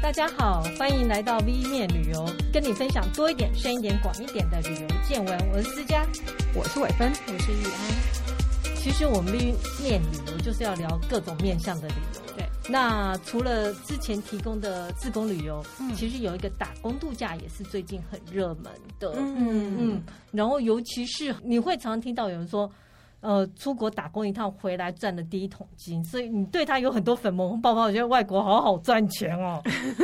[0.00, 5.50] 大家好，欢迎来到 V 面旅游，跟你分享多一点、深一点、广一点的旅游见闻。
[5.52, 6.06] 我是思佳，
[6.54, 8.76] 我是伟芬，我是玉安。
[8.76, 12.34] 其实我们 V 面旅游就是要聊各种面向的旅游。
[12.36, 19.12] 对，那除了之前提供的自工旅游，嗯，其实有一个打工度假也是最近很热门的。
[19.16, 22.70] 嗯嗯，然后尤其是你会常常听到有人说。
[23.20, 27.82] 呃，出国打工一趟回来赚的第一桶金，所以你对他有很多粉红泡泡。
[27.82, 29.60] 我觉得外国好好赚钱哦，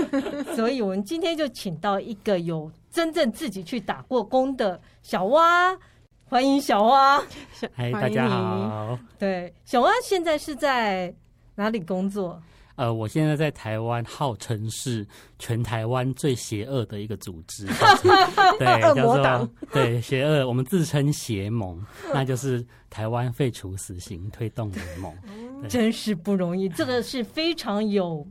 [0.57, 5.77] 所以我们今天就请到一个有真正自己去打过工的小蛙，
[6.25, 7.23] 欢迎小蛙。
[7.73, 8.99] 嗨，大家好。
[9.17, 11.15] 对，小蛙现在是在
[11.55, 12.43] 哪里工作？
[12.77, 15.07] 呃，我现在在台湾，号称是
[15.39, 17.67] 全台湾最邪恶的一个组织，
[18.59, 21.81] 对，恶魔党，对，邪恶，我们自称邪盟，
[22.13, 25.15] 那就是台湾废除死刑推动联盟，
[25.69, 28.27] 真是不容易，这个是非常有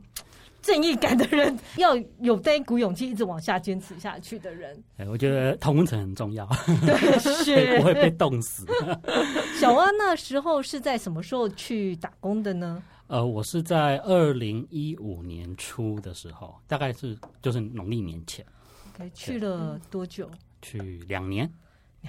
[0.60, 4.76] 正义感的人，要有那股勇气一直往下坚持下去的人。
[4.98, 6.46] 哎，我觉得同温层很重要，
[6.84, 8.66] 对，是 不会被冻死。
[9.58, 12.82] 小汪那时候是在什么时候去打工的呢？
[13.14, 18.44] 呃，我是在二零一五年初的时候，大概是就是农历年前。
[18.92, 20.28] OK，去了多久？
[20.62, 21.48] 去两年，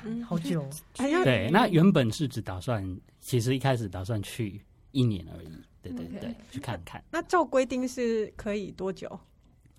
[0.04, 0.68] 嗯，好久。
[0.98, 2.84] 对，那原本是只打算，
[3.22, 4.60] 其实一开始打算去
[4.94, 5.50] 一年而已。
[5.84, 6.36] 对对对，okay.
[6.50, 7.04] 去看看。
[7.12, 9.08] 那照规定是可以多久？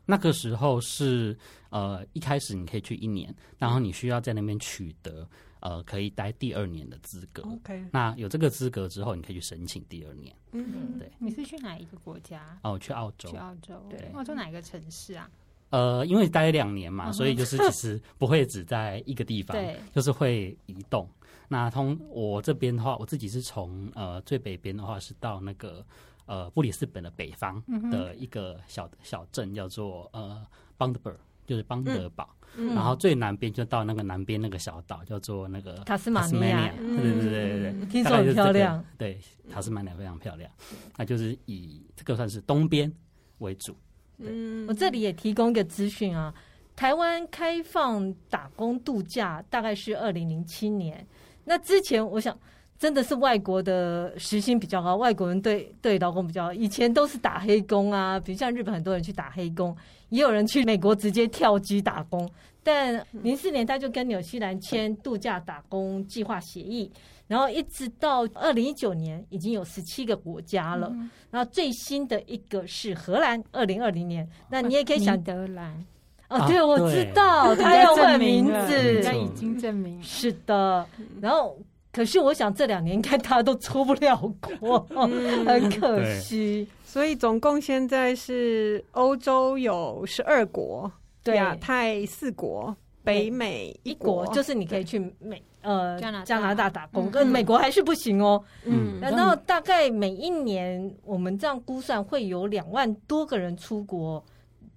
[0.07, 1.37] 那个时候是
[1.69, 5.29] 呃，一开始你可以去一年，然后你需要在那边取得。
[5.61, 7.43] 呃，可以待第二年的资格。
[7.43, 10.33] OK，那有这个资格之后，你可以去申请第二年。
[10.53, 11.11] 嗯，对。
[11.19, 12.57] 你是去哪一个国家？
[12.63, 13.31] 哦，去澳洲。
[13.31, 13.83] 去澳洲。
[13.91, 13.99] 对。
[14.13, 15.29] 澳洲哪一个城市啊？
[15.71, 21.09] 呃，因为待两年嘛，所以就是其实不会只在一个地方， 对，就是会移动。
[21.49, 25.85] 那通我这边的话，我自己是从呃最北边的话是到那个
[26.27, 31.11] 呃布里斯本的北方的一个小小镇，叫做呃邦德堡，
[31.47, 32.29] 就是邦德堡。
[32.59, 36.73] 嗯、然后最南边就到那个南边那个小岛，叫做那个塔斯马尼亚。
[36.79, 38.83] 对对对对对，听说很漂亮。
[38.97, 39.21] 对，
[39.51, 40.51] 塔斯马尼亚非常漂亮。
[40.97, 42.91] 那就是以这个算是东边
[43.39, 43.77] 为主。
[44.19, 46.35] 嗯，我这里也提供一个资讯啊，
[46.75, 51.07] 台湾开放打工度假大概是二零零七年。
[51.45, 52.39] 那之前我想。
[52.79, 56.53] 真的是外国的时薪比较高，外国人对对劳工比较好。
[56.53, 59.75] 以前都是打黑工啊，比如像日本很多人去打黑工，
[60.11, 62.29] 也有人去美国直接跳机打工。
[62.63, 66.91] 但零四年他就跟纽西兰签度假打工计划协议，
[67.29, 70.93] 然后一直到二零一九年已经有十七个国家了。
[71.31, 74.29] 然后最新的一个是荷兰，二零二零年。
[74.51, 75.83] 那你也可以想德兰
[76.29, 80.87] 哦，对，我知道他要换名字，他已经证明是的，
[81.23, 81.57] 然后。
[81.97, 84.15] 可是我想这两年应该大家都出不了
[84.61, 86.69] 国， 嗯、很可惜。
[86.85, 90.93] 所以总共现在是欧洲有十二国，
[91.25, 98.45] 对，亚太四国，北美一国，就是你可以去美呃加拿加拿大打工，跟、嗯、美国还是不行哦。
[98.65, 104.23] 嗯，然后大概每一年我们这样估算会有两万多个人出国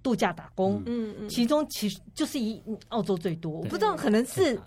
[0.02, 4.58] 度假打工，嗯嗯，其中其实就是以澳洲最多，我不知道可能是。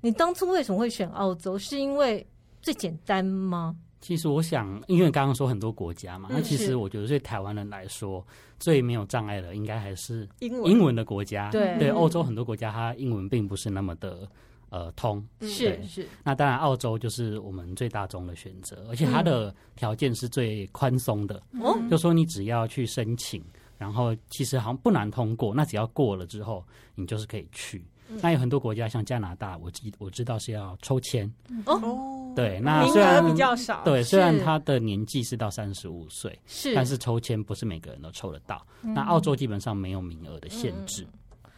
[0.00, 1.58] 你当初为什么会选澳洲？
[1.58, 2.26] 是因为
[2.62, 3.76] 最简单吗？
[4.00, 8.24] 其实我想，因为刚刚说很多国家嘛，那、嗯、其实我觉得对台湾人来说，
[8.60, 11.50] 最没有障碍的应该还是英文的国家。
[11.50, 14.28] 对对，欧洲很多国家它英文并不是那么的
[14.70, 15.26] 呃通。
[15.40, 16.06] 是是。
[16.22, 21.34] 那当然，澳洲就是我们最大宗的选择，而且它的条件是最宽松的。
[21.60, 23.42] 哦、嗯，就说你只要去申请，
[23.76, 27.84] 然后其实好像不难通过，那只要过了之后，你就是可以去。
[28.22, 31.30] 那有很多国家，像加拿大，我记我知道是要抽签
[31.66, 32.32] 哦。
[32.34, 38.64] 对，那虽然名额比较少，对，虽然他的年纪是到三十五岁，是，但是抽签不是每个人都抽得到。
[38.80, 41.06] 那澳洲基本上没有名额的限制。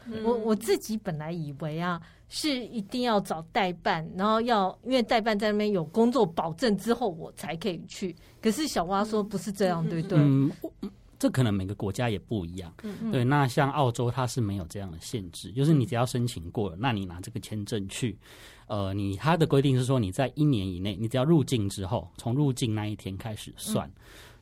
[0.06, 8.16] 嗯、我我自己本来以为啊，是一定要找代办，然后要因为代办在那边有工作保证之后，我才可以去。
[8.40, 10.18] 可是小蛙说不是这样，对不对？
[10.18, 10.50] 嗯。
[11.20, 13.22] 这可能每个国家也不一样，嗯嗯，对。
[13.22, 18.18] 那像澳洲，它是没有这样的限制，就是你只要申请过了，那你拿这个签证去，
[18.68, 23.92] 呃，你它的规定是说你在一年以内，你只要入境之后，从入境那一天开始算，嗯，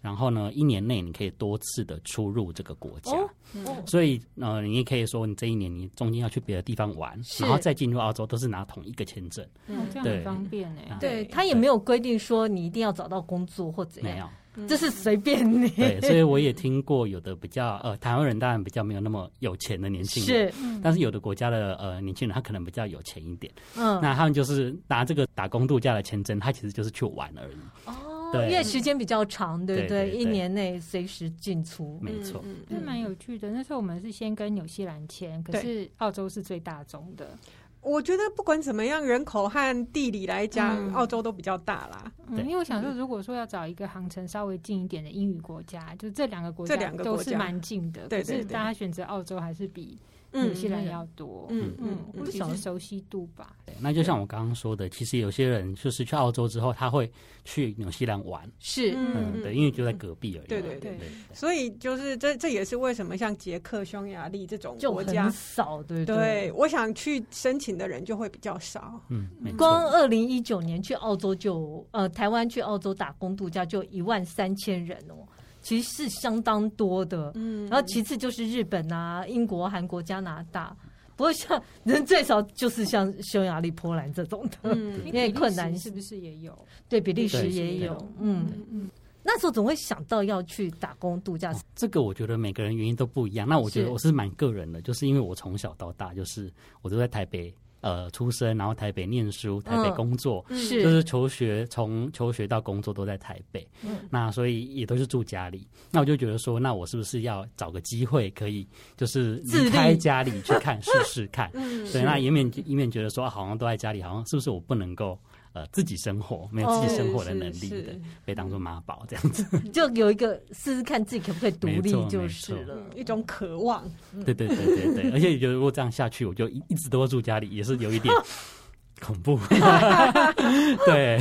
[0.01, 14.31] 然后呢，一年内你可以多次的出入这个国家，哦嗯，所以呃，你也可以说你这一年你中间要去别的地方玩，然后再进入澳洲，都是拿同一个签证，嗯，这样很方便哎，对，对，他也没有规定说你一定要找到工作或怎样。
[14.67, 15.69] 这是随便你。
[15.71, 27.57] 对，所以我也听过有的比较呃，台湾人当然比较没有那么有钱的年轻人，是，但是有的国家的呃年轻人他可能比较有钱一点，嗯，那他们就是拿这个打工度假的签证，他其实就是去玩而已。
[27.87, 29.89] 哦，对，因为时间比较长，对不对？
[29.89, 33.51] 对对对一年内随时进出，没错，这蛮有趣的。
[33.51, 37.37] 那时候我们是先跟纽西兰签，可是澳洲是最大宗的。
[37.81, 42.13] 我觉得不管怎么样，人口和地理来讲，嗯、澳洲都比较大啦。
[42.27, 48.09] 嗯，因为我想说，如果说要找一个航程稍微近一点的英语国家，就这两个国家都是蛮近的。
[48.09, 49.99] 对，对，对，可是大家选择澳洲还是比。
[50.33, 53.57] 纽西兰要多，嗯嗯，或者是熟悉度吧。
[53.65, 57.11] 对，那就像我刚刚说的，其实有些人就是去澳洲之后，他会
[57.45, 60.47] 去纽西兰玩，是，嗯，对，因为就在隔壁而已。
[60.47, 60.99] 对对对，
[61.33, 66.53] 所以就是这这也是为什么像捷克、匈牙利这种国家少，对对。
[66.53, 69.01] 我想去申请的人就会比较少。
[69.09, 75.27] 嗯，光二零一九年去澳洲就呃，台湾去澳洲打工度假就一万三千人哦。
[75.69, 80.75] 其实是相当多的，嗯，然后其次就是日本啊、英国、韩国、加拿大，
[81.15, 86.59] 不过像人最少就是像匈牙利、波兰这种的，嗯， 因为困难是不是也有？
[86.89, 88.89] 对，比利时也有，嗯嗯。
[89.23, 93.47] 那时候总会想到要去打工度假，这个我觉得每个人原因都不一样。
[93.47, 96.51] 那我觉得我是蛮个人的，就是因为我从小到大就是
[96.81, 97.55] 我都在台北。
[97.81, 103.67] 呃，出生，然后台北念书，台北工作，嗯、是就是求学，从求学到工作都在台北。
[103.85, 105.67] 嗯，那所以也都是住家里。
[105.91, 108.67] 那我就觉得说，那我是不是要找个机会，可以
[108.97, 111.51] 就是离开家里去看 试试看？
[111.55, 115.19] 嗯，对，那以免以免觉得说，好像都在家里，好像是不是我不能够？
[115.59, 123.85] 呃，自己生活没有自己生活的能力的，被当做妈宝这样子， 就有一个试试看自己可不可以独立，就是了一种渴望。
[124.25, 128.15] 对对对对对，而且觉得如果这样下去，我就一一直都会住家里，也是有一点
[129.03, 129.37] 恐怖。
[130.87, 131.21] 对，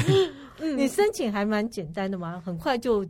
[0.75, 3.03] 你申请还蛮简单的嘛，很快就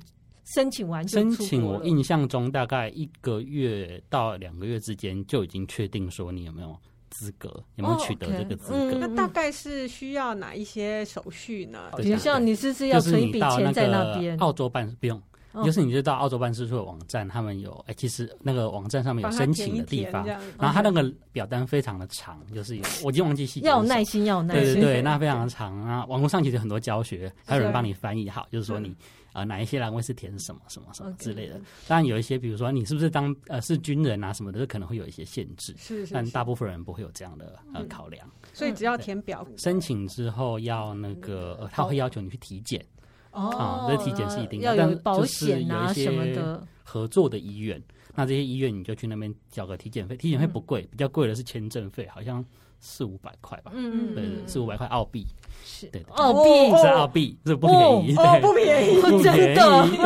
[0.46, 1.06] 申请完。
[1.08, 6.80] 申请我印象中大概一个月到两个月之间就已经确定说你有没有。
[7.10, 8.98] 资格有没有取得这个资格？
[8.98, 11.92] 那大概是需要哪一些手续呢？
[11.98, 14.38] 比如像你是不是要存一笔钱在那边？
[14.38, 15.22] 澳洲办不用，
[15.54, 23.68] 哦、就是你就到澳洲办事处的网站，他们有哎、欸，其实那个网站上面有申请的地方，然后他那个表单非常的长，就是有我已经忘记细节。
[23.68, 24.74] 要有耐心，要有耐心。
[24.74, 26.06] 对对对，那非常的长啊！
[26.06, 28.96] 网络上其实很多教学，还有人帮你翻译好，就是说你。
[29.38, 31.62] 啊，哪一些栏位是填什么什么什么之类的？
[31.88, 35.76] 当然有一些，比如说你是不是当呃是军人啊什么的，可能会有一些限制。
[35.78, 36.14] 是，是是。
[36.16, 38.28] 但大部分人不会有这样的呃考量。
[38.52, 42.84] 所以只要填表，申请之后要那个，他会要求你去体检。
[43.32, 43.56] 哦。
[43.56, 46.66] 啊，这体检是一定要有保险啊什么的。
[46.84, 47.80] 合作的医院，
[48.16, 52.44] 那这些医院你就去那边缴个体检费，体检费不贵，比较贵的是签证费，好像。
[52.80, 55.26] 四五百块吧，嗯嗯，对，四五百块澳币，
[55.80, 55.88] 是。
[55.88, 59.98] 对，澳币是澳币，这不便宜，哦，不便宜， 不便宜，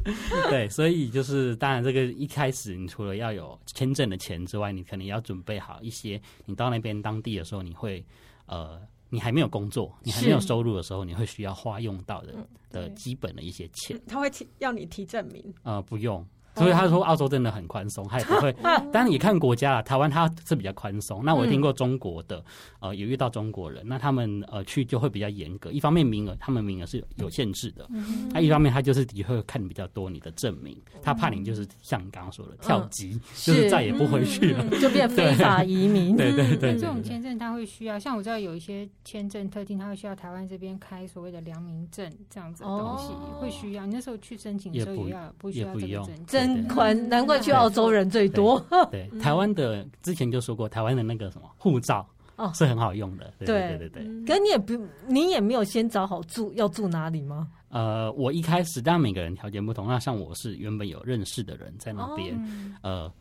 [0.50, 8.04] 对，所以就是当然，这个一开始你除了要有签证的钱之外，你可能要准备好一些，你到那边当地的时候，你会
[8.46, 12.34] 呃，你还没有工作，你还没有收入的时候，你会需要花用到的
[12.70, 16.26] 的基本的一些钱，他会提要你提证明，呃，不用。
[16.58, 18.52] 所以他说澳洲真的很宽松， 他也不会。
[18.92, 21.24] 当然也看国家啊，台湾他是比较宽松。
[21.24, 22.42] 那我听过中国的，
[22.80, 25.70] 呃，有遇到中国人，那他们呃去就会比较严格。
[25.70, 27.88] 一方面名额，他们名额是有限制的。
[28.32, 36.16] 那一方面他就是的确会看比较多你的证明，他怕你就是像你刚刚说的跳级，就是再也不回去了，就变 非法移民。
[36.16, 43.86] 对对对，这种签证他会需要，像我知道有一些签证特定，他会需要台湾这边开所谓的良民证这样子的东西，会需要。
[43.86, 47.08] 你那时候去申请的时候也要不需要这个证，真宽。
[47.08, 48.62] 难怪去澳洲人最多。
[48.90, 53.32] 对，台湾的之前就说过，台湾的那个什么护照哦是很好用的。
[53.38, 54.02] 对对对对。
[54.26, 57.48] 可是你也不，你也没有先找好住要住哪里吗？
[57.70, 59.86] 呃，我一开始，当然每个人条件不同。
[59.86, 62.36] 那像我是原本有认识的人在那边，
[62.82, 63.12] 呃。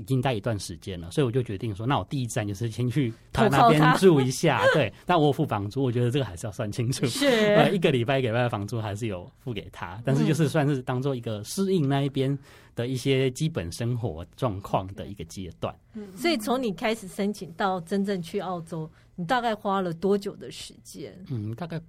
[0.00, 4.64] 已经待一段时间了，所以我就决定说，那我第一站就是先去他那边住一下。
[4.72, 7.06] 对，但我付房租，我觉得这个还是要算清楚。
[7.06, 7.26] 是，
[7.74, 12.36] 一个礼拜一个礼拜的房租还是有付给他，但是就是算是当做一个适应那一边
[12.74, 15.74] 的一些基本生活状况的一个阶段。
[15.92, 21.14] 嗯，所以从你开始申请到真正去澳洲，你大概花了多久的时间？
[21.30, 21.80] 嗯，大概。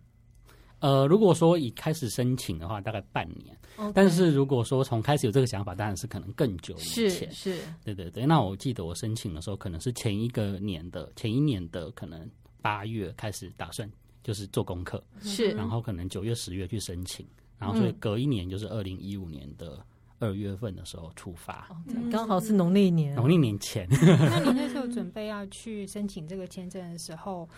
[0.79, 3.55] 呃，如果说已开始申请的话，大概半年。
[3.81, 3.91] Okay.
[3.95, 7.09] 但是如果说从开始有这个想法，当然是可能更久以前。
[7.09, 8.27] 是是，对对对。
[8.27, 12.29] 那我记得我申请的时候，可能是前一个年的前一年的可能
[12.61, 13.91] 八月开始打算，
[14.23, 15.03] 就是做功课。
[15.21, 15.49] 是。
[15.51, 17.25] 然后可能九月、十月去申请，
[17.57, 19.83] 然后所以隔一年就是二零一五年的
[20.19, 21.67] 二月份的时候出发。
[22.11, 23.15] 刚、嗯、好是农历年。
[23.15, 23.87] 农历年前。
[23.89, 27.49] 那你那时候准备要去申请这个签证的时候？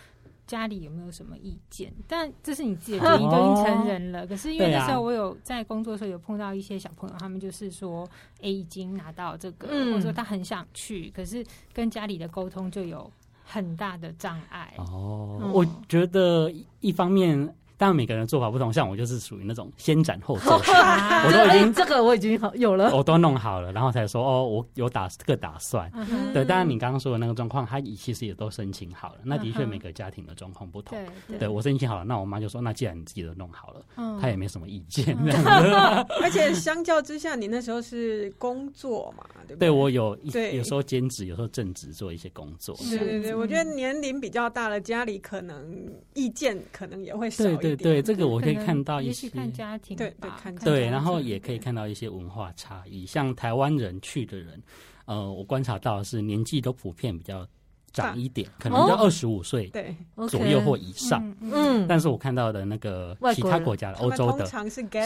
[0.46, 1.92] 家里有没有什么意见？
[2.06, 4.22] 但这是你自己的决定，都已经成人了。
[4.22, 8.06] 哦、可是因为那时候我有在工作的时候有碰到一些小朋友，他们就是说，
[8.40, 13.10] 哎，已经拿到这个，嗯、或者说他很想去，可是跟家里的沟通就有
[13.44, 14.74] 很大的障碍。
[14.78, 17.54] 哦，嗯、我觉得一方面。
[17.84, 25.90] 当然每个人的做法不同，像我就是属于那种先斩后奏型， 我都已经、欸、这个我已经好有了，我都弄好了，然后才说哦，我有打这个打算。
[25.92, 29.18] 嗯、对，当然你刚刚说的那个状况，他其实也都申请好了。
[29.22, 30.96] 那的确每个家庭的状况不同。
[30.96, 35.14] 对，对，对我申请好了，那我妈就说，那既然你自己都弄好了，嗯、她也没什么意见。
[35.20, 35.30] 嗯、
[36.22, 39.68] 而且相较之下，你那时候是工作嘛，对不对？
[39.68, 42.74] 对我有一有时候兼职，有时候正职做一些工作。
[42.88, 47.73] 对对对，我觉得年龄比较大了，家里可能意见可能也会少一点。
[47.76, 53.04] 对对对，这个我可以看到一些看家庭，对对看对，然后也可以看到一些文化差异。
[53.06, 54.62] 像台湾人去的人，
[55.06, 57.46] 呃，我观察到的是年纪都普遍比较
[57.92, 59.94] 长一点，可能要二十五岁对
[60.28, 61.32] 左右或以上。
[61.40, 64.44] 嗯，但是我看到的那个其他国家的欧洲的，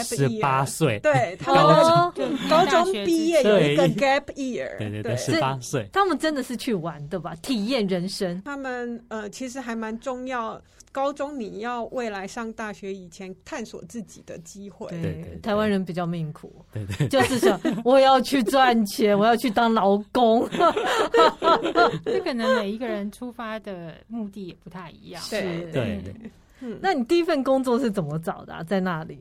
[0.03, 2.11] 十八岁，对，高
[2.49, 7.35] 高中毕业有一个 gap year，对对对，十八岁，他们真的是去玩的吧？
[7.43, 10.59] 体验人生，他们呃，其实还蛮重要。
[10.91, 14.87] 高中你要未来上大学以前探索自己的机会。
[14.89, 20.47] 对，对，对，台湾人比较命苦，对，对对，就是想 我要去赚钱，我要去当劳工。
[22.03, 25.21] 这可能每一个人出发的目的也不太一样。
[25.29, 25.41] 对
[25.71, 26.15] 对对，
[26.61, 28.63] 嗯，那你第一份工作是怎么找的啊？
[28.63, 29.19] 在那里？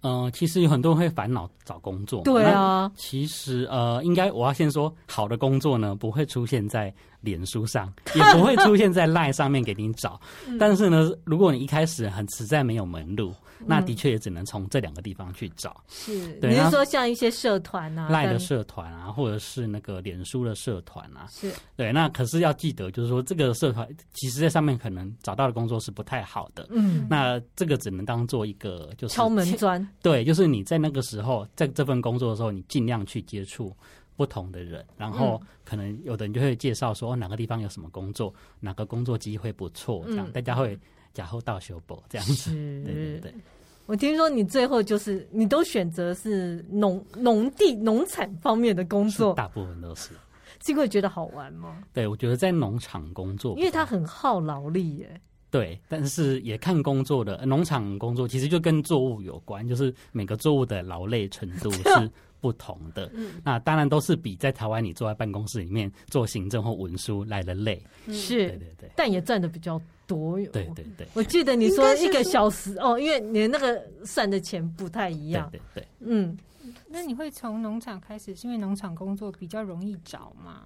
[0.00, 2.22] 呃，其实有很多人会烦恼找工作。
[2.22, 10.20] 对啊，其实呃，应该我要先说，好的工作呢，不会出现在脸书上， 也不会出现在 LINE 上面给你找。
[10.58, 13.32] 但是呢，如果你一开始很实在没有门路。
[13.64, 15.82] 那的确也只能从这两个地方去找。
[15.88, 21.26] 是，对，你是说像一些社团啊，赖的社团啊，或者是那个脸书的社团啊？
[21.30, 21.92] 是对。
[21.92, 26.66] 那可是要记得，就是说这个社团其实在上面可能找到的工作是不太好的。
[26.70, 27.06] 嗯。
[27.08, 29.86] 那这个只能当做一个就是敲门砖。
[30.02, 33.74] 对，就是你在那个时候在这份工作的时候，你尽量去接触
[34.16, 40.78] 不同的人，然后可能有的人就会介绍说哪个地方有什么工作，哪个工作机会不错，这样大家会。
[41.16, 42.50] 假后到修补这样子，
[42.84, 43.34] 对对对。
[43.86, 50.10] 我听说你最后就是你都选择是农农地农产方面的工作，大部分都是。
[50.64, 51.84] 是因为觉得好玩吗？
[51.92, 55.20] 对，我觉得在农场工作，因为它很耗劳力耶。
[55.48, 63.08] 对，但是也看工作的农场工作，其实就跟作物有关，就是每个作物的劳累程度 是不同的。
[63.14, 67.80] 嗯，那当然都是比在台湾你坐在办公室里面做行政或文书来的累。
[68.08, 70.36] 是，对对对，但也赚的比较多。
[70.36, 75.48] 对对对，我记得你说一个小时哦，因为你那个算的钱不太一样。
[75.50, 76.36] 对对对，嗯，
[76.88, 80.62] 那你会从农场开始，是因为农场工作比较容易找吗？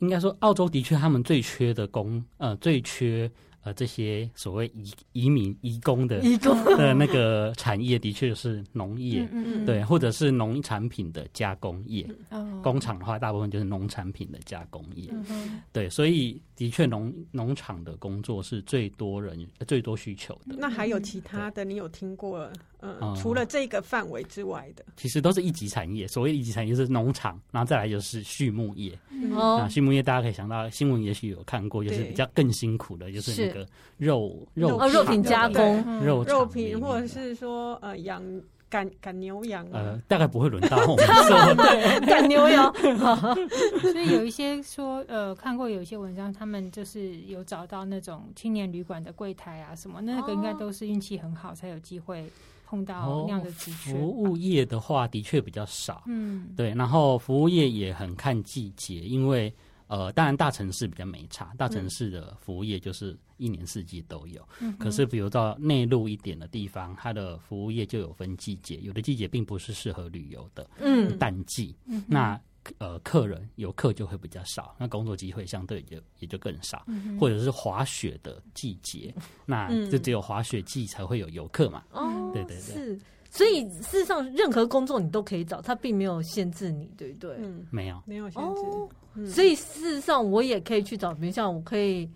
[0.00, 3.30] 应该说，澳洲的确他们最缺的工，呃，最缺。
[3.66, 12.08] 呃，这些所谓移移民移工的移工的那个产业，的确是农业，嗯嗯嗯对，或者是农产品的加工业。
[12.30, 15.10] 嗯、工厂的话，大部分就是农产品的加工业。
[15.28, 20.54] 嗯、对，所以的确农农场的工作是最多人最多需求的。
[20.56, 22.48] 那还有其他的，你有听过？
[22.82, 26.06] 嗯，除了这个范围之外的，其实都是一级产业。
[26.06, 28.96] 所谓一级产业是农场，然后再来就是畜牧业。
[29.34, 33.66] 啊，畜牧业大家可以想到新闻，也许有看过，就是比较更辛苦的，就是那个
[33.96, 38.22] 肉肉肉品加工、肉肉品，或者是说呃养
[38.68, 39.66] 赶赶牛羊。
[39.72, 42.72] 呃，大概不会轮到 我们说对 赶牛羊。
[43.80, 52.30] 所以有一些说呃看过有一些文章，他们就是有找到那种青年旅馆的柜台啊什么，那个应该都是运气很好才有机会。
[52.66, 56.02] 碰到那样的职缺，服务业的话的确比较少。
[56.06, 59.54] 嗯，对，然后服务业也很看季节，因为
[59.86, 64.46] 呃，当然大城市比较没差，大城市的服务业就是一年四季都有。
[64.60, 70.68] 嗯，可是比如到内陆一点的地方，它的服务业就有分季节，有的季节并不是适合旅游的。
[70.80, 71.76] 嗯，淡季。
[71.86, 72.40] 嗯，那。
[72.78, 81.84] 呃，客人游客就会比较少，那工作机会相对就也就更少，嗯、或者是滑雪的季节，那就只有滑雪季才会有游客嘛。
[81.92, 87.36] 哦、嗯，对对对，是，所以事实上任何工作你都可以找，他并没有限制你，对不对？
[87.38, 88.60] 嗯，没有，没有限制。
[88.62, 92.10] 哦嗯、所以事实上我也可以去找，比如像我可以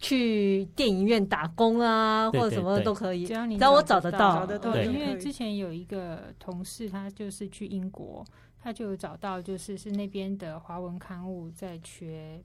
[0.00, 4.72] 去电影院打工啊，或者什么都可以，只要你只要我找得到，找得到。
[4.72, 8.24] 对，因为之前有一个同事，他就是去英国。
[8.68, 12.38] 他就有找到，就是是那边的华文刊物在缺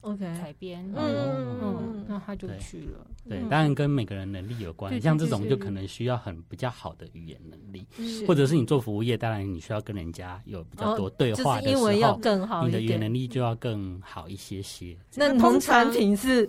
[0.00, 3.06] ，OK，采编，嗯嗯，那他就去了。
[3.28, 7.86] 对，当然跟每个人能力有关，像这种就可能需要很比较好的语言能力，
[8.26, 14.96] 或者是你做服务业，当然你需要跟人家有比较多对话的时候，英文要更好，你的语言能力就要更好一些些。
[15.14, 16.48] 那农产品是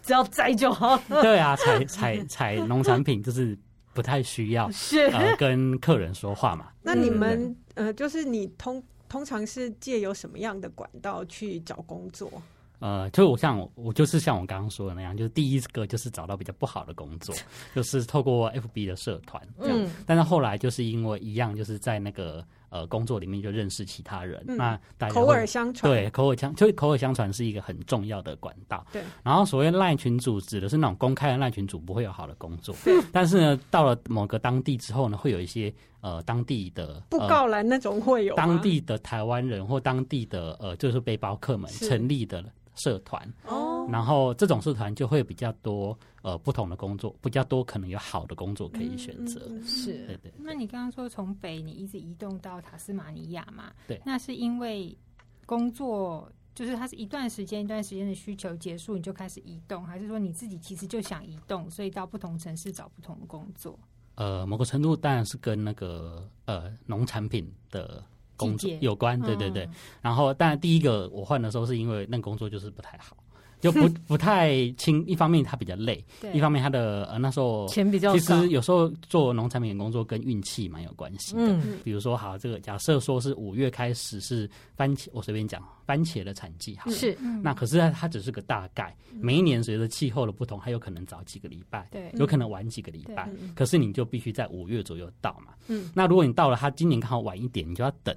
[0.00, 3.54] 只要摘就好，对啊，采采采农产品就是。
[3.96, 6.68] 不太需要是呃跟客人说话嘛？
[6.84, 12.30] 那你们、嗯、呃，就是你通通常是借由什么样的管道去找工作？
[12.78, 17.34] 呃，就我像我，我就是像我刚刚说的那样，就是第一个就是找到比较不好的工作，
[17.74, 22.44] 就是透过 FB 的社团这样，嗯，但是后来就是因为一样，就是在那个。
[22.76, 28.84] 呃，工作里面就认识其他人，嗯、那大家口耳相传，对，口耳相，就口耳相传是一个很重要的管道。
[28.92, 32.76] 对，然后所谓赖群组指的是那种公开的赖群组，不会有好的工作。
[32.84, 42.44] 对，但是呢，到了某个当地之后呢，会有一些呃当地的布告栏那种会有、呃、当地的台湾人或当地的呃就是背包客们成立的
[42.76, 45.98] 社团哦，然后这种社团就会比较多。
[46.22, 49.40] 呃，不同的工作比较多，可能有好的工作可以选择。
[49.48, 50.32] 嗯、是，对，对对。
[50.38, 53.72] 那你刚刚说从北你一直移动到塔斯马尼亚嘛？
[53.86, 54.02] 对。
[54.04, 54.98] 那是因为
[55.46, 63.78] 工作，就是它是一段时间一段时间的需求结束，你就开始移动，还是说你自己其实就想移动，所以到不同城市找不同的工作？
[64.16, 68.02] 呃，某个程度当然是跟那个呃农产品的
[68.36, 69.20] 工作有关。
[69.20, 69.64] 对对对。
[69.64, 73.16] 嗯、然后，但第一个我换的时候是因为那工作就是不太好。
[73.60, 78.18] 就不 不太轻，一方面他比较累，一方面他的呃那时候钱比较少。
[78.18, 81.40] 其实有时候做农产品的工作跟运气蛮有关系的。
[81.42, 95.52] 嗯，比如说好，这个假设说是五月开始是番茄，我随便讲番茄的产季，好，是，那可是它它只是个大概，每一年随着气候的不同，它有可能早几个礼拜，对，有可能晚几个礼拜，可是你就必须在五月左右到嘛。
[95.68, 98.14] 嗯，那如果你到了，它今年刚好晚一点，你就要等。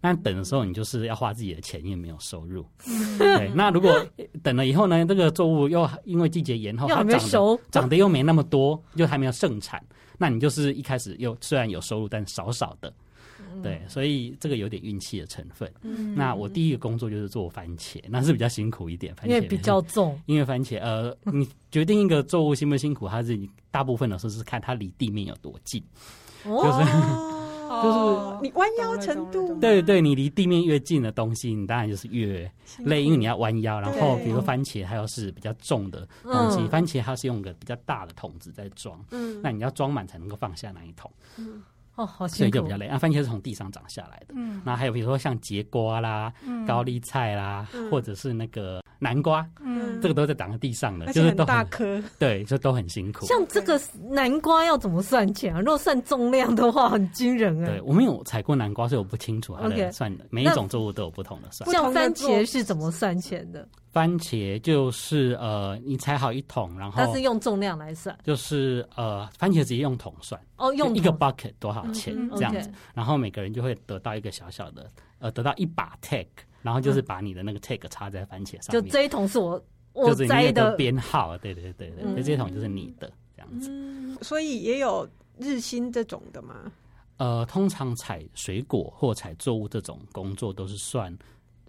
[0.00, 2.64] 那等的时候，你就是要花自己的钱，因为没有收入。
[3.18, 4.04] 对，那如果
[4.42, 9.82] 等了以后呢，这个作物又因为季节延后，它长得长得又没那么多，就还没有盛产，
[10.16, 12.92] 那你就是一开始又虽然有收入，但少少的。
[13.62, 15.70] 对，所以这个有点运气的成分。
[16.14, 20.18] 那我第一个工作就是做番茄，那是比较辛苦一点，番茄因为比较重。
[20.26, 23.38] 因为番茄，呃，你决定一个作物辛不辛苦，它是
[23.70, 25.82] 大部分的时候是看它离地面有多近，
[26.44, 27.39] 就是。
[27.82, 33.80] 就是你弯腰程度，对对，你离地面越近的东西，你当然就是越累，因为你要弯腰。
[33.80, 41.62] 然后，比如说番茄，它又是比较重的东西，番茄它是用个比较大的桶子在装，嗯，那你要装满才能够放下那一桶，嗯，
[42.00, 42.86] 哦，好，所以就比较累。
[42.86, 46.32] 啊番茄是从地上长下来的，嗯，那还有比如说像节瓜啦、
[46.66, 48.80] 高丽菜啦，或者是那个。
[49.02, 53.24] 南瓜，嗯，这个都在长在地上的，就是都大颗，对，就都很辛苦。
[53.24, 55.60] 像这个南瓜要怎么算钱啊？
[55.60, 57.66] 如果算重量的话，很惊人啊。
[57.66, 60.26] 对，我们有采过南瓜，所以我不清楚它的算的。
[60.28, 61.70] 每一种作物都有不同的算。
[61.70, 63.66] 像番茄是怎么算钱的？
[63.92, 76.26] 番茄就是呃，你采好一桶，然后它是用重量来算，就是呃，番茄直接用桶算哦，用一个 bucket 多少钱这样子，然后每个人就会得到一个小小的呃，得到一把 take。
[76.62, 79.58] 然后就是把你的那个 tag 插在番茄上面，就这一桶是我
[79.94, 83.70] 我摘的编号，对对对对，那这一桶就是你的这样子。
[84.22, 86.70] 所以也有日薪这种的吗？
[87.16, 91.10] 呃，通常采水果或采作物这种工作都是算。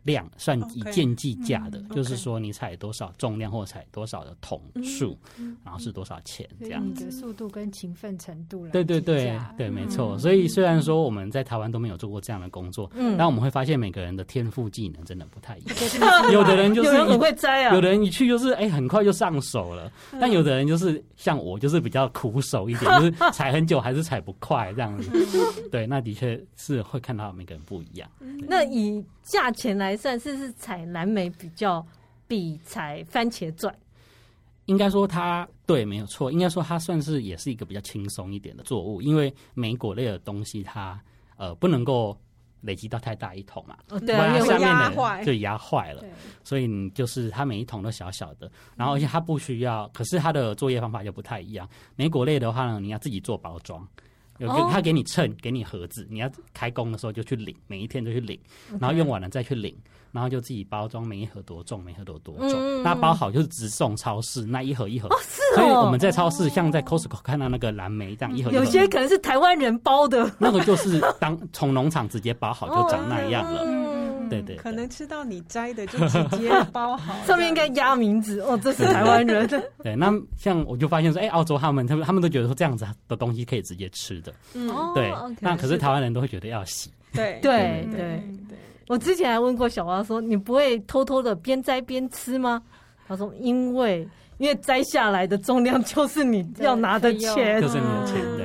[0.03, 5.17] 量算以件计价的，就是说你采多少重量或采多少的桶数，
[5.63, 7.11] 然后是多少钱这样子。
[7.11, 8.71] 速度跟勤奋程度来。
[8.71, 10.17] 对对对对，没错。
[10.17, 15.75] 所以虽然说我们在台湾都没有做过这样的工作，但我们会发现每个人的天赋技能真的不太一样。
[16.31, 25.11] 有的人就是很会摘啊，有的人一去就是哎很快就上手了，但有的人就是像我，就是比较苦手一点，就是 采很久还是采不快这样子。
[25.69, 28.09] 对，那的确是会看到每个人不一样。
[28.47, 31.85] 那以价钱来算，是是采蓝莓比较
[32.27, 33.73] 比采番茄赚？
[34.65, 36.31] 应该说它对，没有错。
[36.31, 40.99] 应该说它算是也是一个比较轻松一点的作物，因为莓果类的东西它
[41.35, 42.17] 呃不能够
[42.61, 46.03] 累积到太大一桶嘛，哦、对、啊，下面的就压坏了。
[46.43, 51.67] 所以你就是它每一桶都小小的，然后而且它不需要，可是它的作业方法就不太一样。
[51.95, 53.85] 莓果类的话呢，你要自己做包装。
[54.41, 58.37] 有给他给你称，给你盒子，你要开工的时候就去领，每一天都去领，
[58.79, 59.75] 然后用完了再去领，
[60.11, 62.83] 然后就自己包装，每一盒多重，每一盒多多重。
[62.83, 65.07] 那包好就是直送超市，那一盒一盒。
[65.09, 65.41] 哦，是。
[65.55, 73.80] 所以我们在超市，像在 Costco 看到那个蓝莓这样一盒，有些可能是台湾人包的，那个就是当从农场直接包好就长那样了。
[74.31, 79.47] 对对，可能吃到你摘的就直接包好， 上面应该压名字哦，这是台湾人。
[79.83, 85.13] 对，那像我就发现说，哎，澳洲他们他们他们都觉得说这样子的东西可以直接吃的，嗯，对。
[85.39, 86.91] 那可是台湾人都会觉得要洗。
[87.13, 87.99] 对对对
[88.47, 92.61] 对，我之前还问过小花说，你不会偷偷的边摘边吃吗？
[93.07, 98.40] 他说，因为因为摘下来的重量就是你要拿的钱，就是你的钱，对。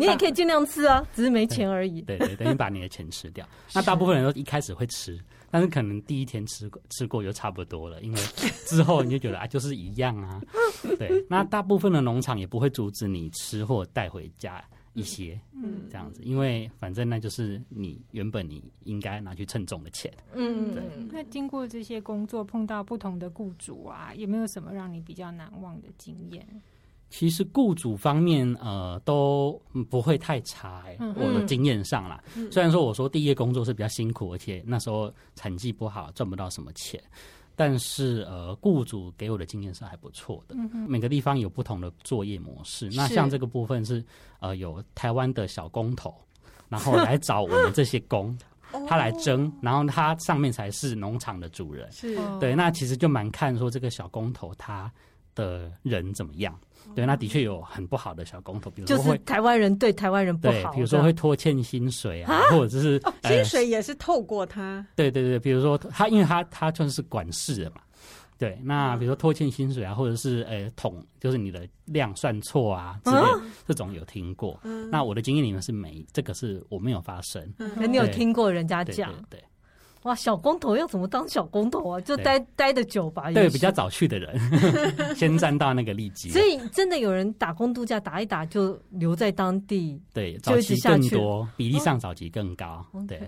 [0.00, 2.02] 你也可以尽量吃啊，只是没钱而已。
[2.02, 3.46] 对对，等于把你的钱吃掉。
[3.74, 5.18] 那大部分人都一开始会吃，
[5.50, 8.20] 但是可能第一天吃过吃过就差不多了，因为
[8.66, 10.40] 之后你就觉得啊，就是一样啊。
[10.98, 20.82] 对，那大部分的农场也不会阻止你吃或带回家，一些，嗯，这样子，因为反正那就是你原本你应该拿去称重的钱，嗯，对。
[21.12, 26.46] 那经过这些工作，碰到不同的雇主啊，有没有什么让你比较难忘的经验？
[27.10, 32.22] 其实雇主方面，呃，都不会太差，欸，我的经验上啦。
[32.36, 37.02] 嗯，虽然说我说第一个工作是比较辛苦，而且那时候成绩不好，赚不到什么钱。
[37.56, 40.54] 但是呃，雇主给我的经验是还不错的。
[40.56, 42.88] 嗯、每个地方有不同的作业模式。
[42.94, 44.02] 那像这个部分是
[44.38, 46.14] 呃，有台湾的小工头，
[46.70, 48.34] 然后来找我们这些工，
[48.88, 51.90] 他来争，然后他上面才是农场的主人。
[51.92, 54.90] 是对，那其实就蛮看说这个小工头他
[55.34, 56.58] 的人怎么样。
[56.94, 64.84] 对，那的确有很不好的小工头，比如说就是台湾人对台湾人不好，对，比如说会拖欠薪水啊，或者是薪水也是透过他。
[64.96, 67.76] 对对对，比如说他，因为他他算是管事的嘛。
[68.38, 73.22] 对，那比如说拖欠薪水啊，或者是呃桶，就是你的量算错啊之类，
[73.68, 74.58] 这种有听过。
[74.90, 77.46] 那我的经验里面是没，这个是我没有发生。
[77.76, 79.12] 那你有听过人家讲？
[79.28, 79.38] 对。
[80.04, 82.00] 哇，小工头要怎么当小工头啊？
[82.00, 83.30] 就待待的久吧。
[83.32, 84.34] 对，比较早去的人，
[85.14, 86.30] 先占到那个利基。
[86.30, 90.00] 所以真的有人打工度假打一打就留在当地。
[90.14, 92.82] 对，早期更多，比例上早期更高。
[92.92, 93.20] 哦、对，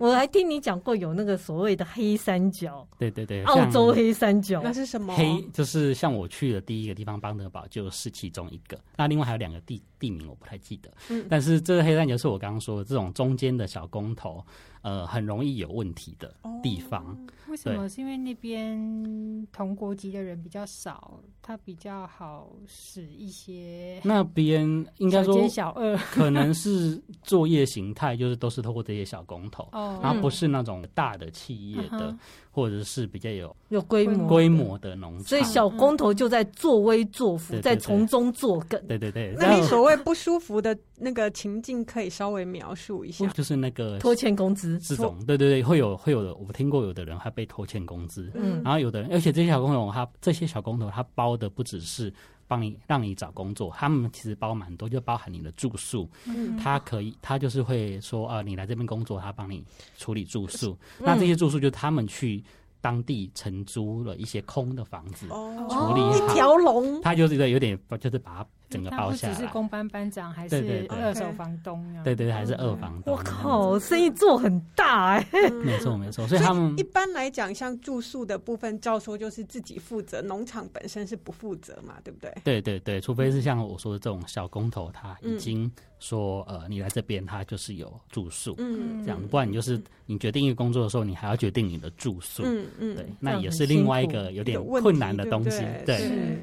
[0.00, 2.84] 我还听你讲过有那个所谓的黑三角。
[2.98, 5.14] 对对对，澳洲黑三角那是什么？
[5.14, 8.76] 黑就是像我去的第一个地方邦德堡就是其中一个。
[8.96, 10.90] 那另外还有两个地地名我不太记得。
[11.10, 14.44] 嗯，但是这个黑三角是我刚刚说的这种中间的小工头。
[14.82, 17.16] 呃，很容易有问题的地方。
[17.52, 17.86] 为什么？
[17.86, 24.00] 是因为那边同国籍的人比较少，他比较好使一些。
[24.02, 24.64] 那边
[24.96, 32.08] 应该说小二， 可能是作业形态，就是都是透过这些小工头，哦、然后不是那种大的企业的。
[32.10, 32.18] 嗯
[32.54, 38.78] 或者是比较有有规模规模的农场，所以小工头就在作威作福，在从中作梗。
[38.86, 43.26] 对对对，那你所谓不舒服的那个情境，可以稍微描述一下？
[43.28, 46.34] 就是那个拖欠工资这种，对对对，会有会有的。
[46.34, 52.12] 我听过有的人还被拖欠工资，嗯，然后有的人，而且这些小工头，他这些小工头，他包的不只是。
[52.48, 56.06] 帮你让你找工作，他们其实包蛮多，就包含你的住宿。
[56.26, 59.64] 嗯，他可以，他就是会说啊，你来这边工作，他帮你
[59.96, 60.76] 处理住宿。
[60.98, 62.44] 嗯、那这些住宿就是他们去
[62.82, 67.00] 当地承租了一些空的房子，哦、处理好一条龙。
[67.00, 68.46] 他就是有点，就是把它。
[68.72, 72.02] 整个包下来，只是公班班长，还是二手房东啊？
[72.02, 73.14] 对对对，还是二房东。
[73.14, 75.26] 我靠，生意做很大哎！
[75.64, 82.32] 没错没错，所以他们一般来讲，像住宿的部分，照说就是自己负责，农场本身是不负责嘛，对不对？
[82.42, 96.42] 对对对，除非是像我说的这种小工头，他已经说呃，你来这边，他就是有住宿，嗯，这样，不然你就是你决定一个工作的时候，你还要决定你的住宿，嗯嗯，对，那也是另外一个有点困难的东西，对。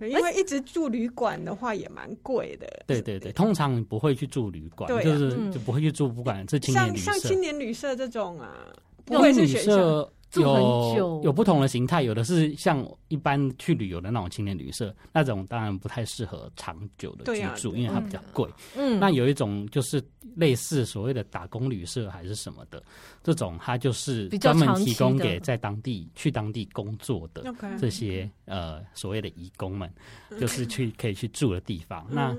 [0.00, 2.66] 因为一直住旅馆的话也蛮贵的。
[2.86, 8.66] 对对对，通常不会去住旅馆，就是就不会去住，不管这青年旅社，像青年旅社这种啊，
[9.04, 10.10] 不会是旅社。
[10.40, 18.48] 有有不同的形态，有的是像一般去旅游的那种青年旅社，那种当然不太适合长久的居住，啊、因为它比较贵。
[18.76, 20.02] 嗯，那有一种就是
[20.36, 22.82] 类似所谓的打工旅社还是什么的，
[23.22, 27.44] 这种它就是专门提供给在当地去当地工作的
[27.78, 29.92] 这些呃所谓的移工们，
[30.38, 32.06] 就是去可以去住的地方。
[32.10, 32.36] 那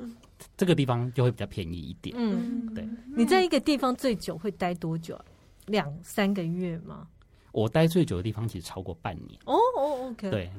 [0.57, 2.15] 这个地方就会比较便宜一点。
[2.17, 2.87] 嗯，对。
[3.15, 5.19] 你在一个地方最久会待多久？
[5.67, 7.07] 两三个月吗？
[7.55, 10.51] 我待最久的地方其实超过半年哦哦，OK，对，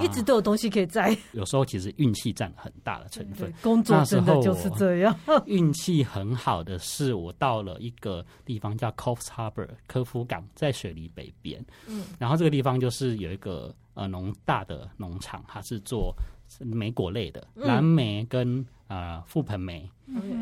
[0.00, 1.16] 一直都有东西可以摘。
[1.32, 5.12] 有时候其实运气占很大的成分，工作真的就是这样。
[5.46, 11.60] 运气很好的是，我到了一个地方叫 Coffs Harbour 科夫港，在雪梨北边。
[11.88, 16.14] 嗯，然后这个地方就是有一个呃农大的农场，它是做
[16.60, 18.64] 莓果类的，蓝莓跟。
[18.94, 19.90] 呃，覆盆梅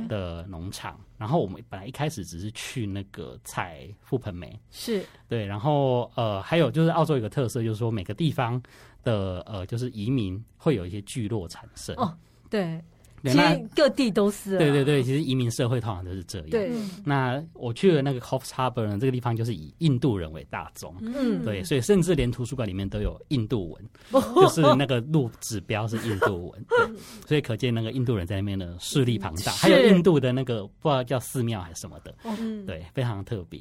[0.08, 8.62] 的农场.然后我们本来一开始只是去那个采覆盆梅，是对，然后呃，还有就是澳洲有个特色，就是说每个地方
[9.02, 12.14] 的呃，就是移民会有一些聚落产生，哦，
[12.50, 12.78] 对。
[13.24, 14.58] 其实各地都是。
[14.58, 16.50] 对对对，其实移民社会通常都是这样。
[16.50, 16.70] 对。
[17.04, 20.94] 那我去了那个 Coffs Harbour 呢，这个地方就是以印度人为大宗。
[21.00, 21.44] 嗯。
[21.44, 26.64] 对，所以甚至连图书馆里面都有印度文，就是那个路指标是印度文。
[26.68, 26.96] 对。
[27.26, 32.14] 所以可见那个印度人在那边的势力庞大，还有印度的那个不知道叫寺庙还是什么的。
[32.24, 32.66] 嗯。
[32.66, 33.60] 对，非常特别。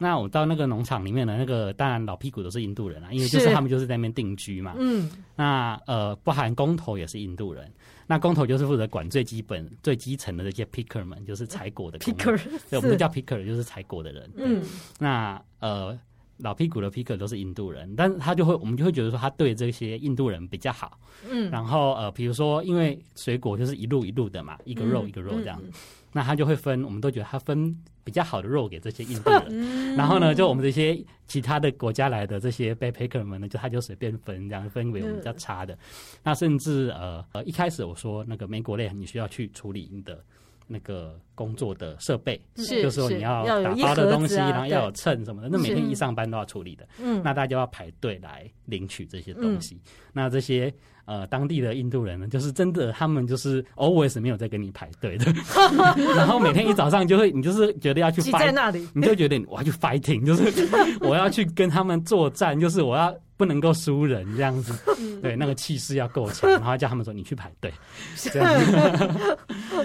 [0.00, 4.74] 那我到那个农场里面的那个，当然老屁股都是印度人啊，因为就是他们就是在那边定居嘛。
[4.78, 5.10] 嗯。
[5.34, 7.68] 那呃，不含工头也是印度人。
[8.10, 12.16] 那工头就是负责管最基本、最基层的这些 picker 们，就是采果的人。
[12.16, 14.30] picker，对，我们叫 picker，就是采果的人。
[14.36, 14.62] 嗯，
[14.98, 15.96] 那呃，
[16.38, 25.72] 老屁股的 picker 都是印度人，但是他就会我们就会觉得说他对这些印度人比较好，嗯，然后呃，比如说因为水果就是一路一路的嘛，一个肉一个肉这样，嗯嗯、
[26.12, 35.78] 那他就会分，我们都觉得他分比较好的肉给这些印度人， 嗯、然后呢，就我们这些其他的国家来的这些 backpacker 们呢，就他就随便分这样分为我们比较差的，嗯、
[36.24, 40.24] 那甚至呃呃一开始我说那个美国类你需要去处理你的。
[40.70, 46.86] 那个工作的设备，是就是说你要打包的东西，啊、然后要有秤什么的，那每天一上班都要处理的。
[47.00, 49.74] 嗯，那大家要排队来领取这些东西。
[49.76, 49.80] 嗯、
[50.12, 50.72] 那这些
[51.06, 55.32] 呃当地的印度人呢，就是真的，他们就是 always 没有在跟你排队的。
[56.14, 60.68] 然后每天一早上就会，你就是觉得要去 fight，在那里，你就觉得我要去 fighting，就是
[61.00, 63.14] 我要去跟他们作战，就是我要。
[63.38, 64.74] 不能够输人这样子，
[65.22, 67.72] 对，那个气势要够强， 然后叫他们说你去排队，
[68.18, 68.60] 这样。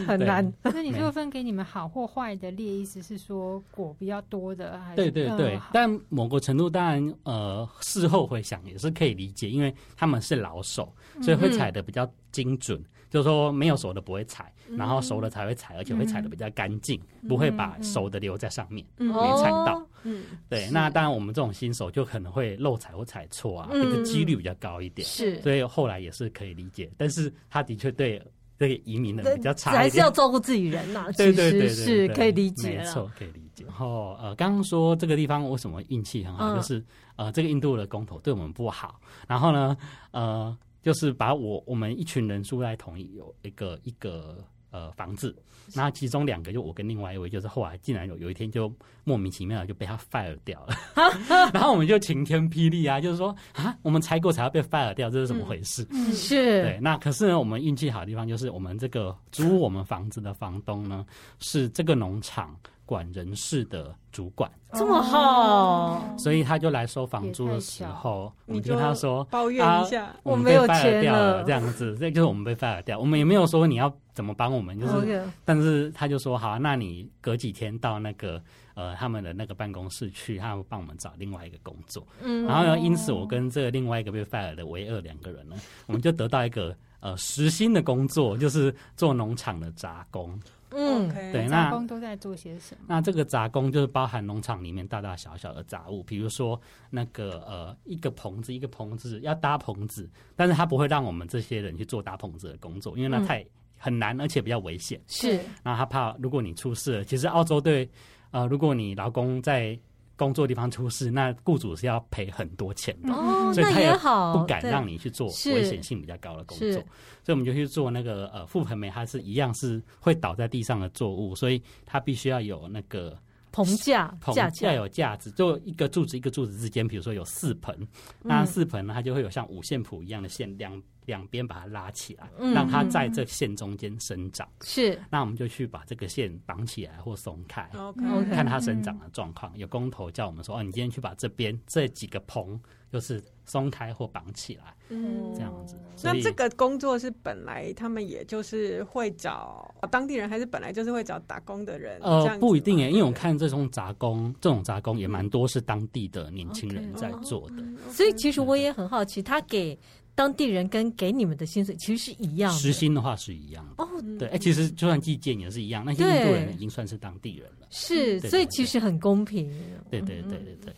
[0.07, 0.51] 很难。
[0.63, 4.95] 那你说分给你们好或坏的列，意思是说果比较多的，还是？
[4.95, 5.59] 对对对。
[5.71, 12.83] 但某个程度当然，呃，事后回想也是可以理解，因为他们是老手，所以会采的比较精准。
[13.11, 19.87] 就是说没有熟的不会采，然后熟的才会采，而且会采的比较干净，不会把熟的留在上面，没采到。
[20.03, 20.69] 嗯，对。
[20.69, 25.07] 那当然我们这种新手就可能会漏踩或踩错啊，这个几率比较高一点。
[25.07, 26.91] 是，所以后来也是可以理解。
[26.97, 28.21] 但是他的确对
[28.57, 31.07] 这个移民的比较差还是要照顾自己人呐。
[31.17, 33.65] 对对对，是可以理解，没错，可以理解。
[33.65, 36.83] 然后呃，刚刚说这个地方为什么运气很好，就是
[37.15, 38.99] 呃，这个印度的工头对我们不好。
[39.27, 39.75] 然后呢，
[40.11, 40.57] 呃。
[40.83, 45.33] 就是把我我们一群人住在同一有一个一个呃房子，
[45.73, 48.69] 那其中两个就我跟另外一位，就是后来竟然有有一天就
[49.05, 50.75] 莫名其妙的就被他 fire 掉了，
[51.53, 55.87] 然后我们就晴天霹雳啊，就是说啊，我们才过才要被 fire 掉，这是怎么回事？
[55.91, 56.79] 嗯，是对。
[56.81, 61.05] 那可是呢，我们运气好的地方就是我们这个租我们房子的房东呢，
[61.39, 62.53] 是这个农场。
[62.85, 64.51] 管人事的主管。
[64.73, 72.97] 这么好，所以他就来收房租的时候，我们跟他说抱怨一下，我们被 fire 掉了，这样子，这就是我们被 fire 掉。
[72.97, 78.41] 我们也没有说你要怎么帮我们，就是，但是他就说好，那你隔几天到那个
[78.73, 82.03] 呃他们的那个办公室去，他会帮我们找另外一个工作。
[82.23, 90.39] 嗯，然后呢，因此我跟这个另外一个被 fire 的唯二两个人呢，我们就得到一个呃实薪的工作，就是做农场的杂工。
[90.75, 92.85] 嗯，对，那杂工都在做些什么？
[92.87, 96.59] 那这个杂工就是包含农场里面大大小小的杂物，比如说
[96.89, 103.45] 那个呃，一个棚子，一个棚子要搭棚子，但是他不会让我们这些人去做搭棚子的工作，因为那太
[103.77, 104.99] 很难，而且比较危险。
[105.07, 107.89] 是，然后他怕如果你出事了，其实澳洲对
[108.31, 109.79] 呃，如果你劳工在。
[110.15, 113.91] 工作地方出事，那雇主是要赔很多钱的，哦、所以他也
[114.31, 116.81] 不敢让你去做危险性比较高的工作，所
[117.27, 123.17] 以我们就去做那个呃覆盆梅，它是一样是会倒在地上的作物，所以它必须要有那个
[123.51, 127.75] 棚架，棚架要有架子，就一个柱子一个柱子之间，比如说有四盆，
[128.21, 130.81] 那四盆呢，它就会有像五线谱一样的线两。
[131.05, 134.47] 两边把它拉起来，让它在这线中间生长。
[134.61, 139.51] 是，那我们就去把这个线绑起来或松开，OK，看它生长的状况。
[139.57, 142.59] 有工头叫我们说：“哦，你今天去把这边这几个棚，
[142.91, 145.75] 就是松开或绑起来。”嗯，这样子。
[146.03, 151.99] 那这个工作是本来他们也就是会找当地人，还是本来就是会找打工的人？
[152.01, 157.63] 呃，不一定诶，因为我看这种杂工，这种杂工也蛮多是当地的年轻人在做的。
[157.89, 159.77] 所以其实我也很好奇，他给。
[160.15, 163.89] 当地人跟给你们的薪水其实是一样的，时薪的话是一样的哦。
[164.19, 167.67] 对，哎，其实就算计件也是一样，那些印度人已经算是当地人了。
[167.69, 169.51] 是，所以其实很公平。
[169.89, 170.73] 对对对对对。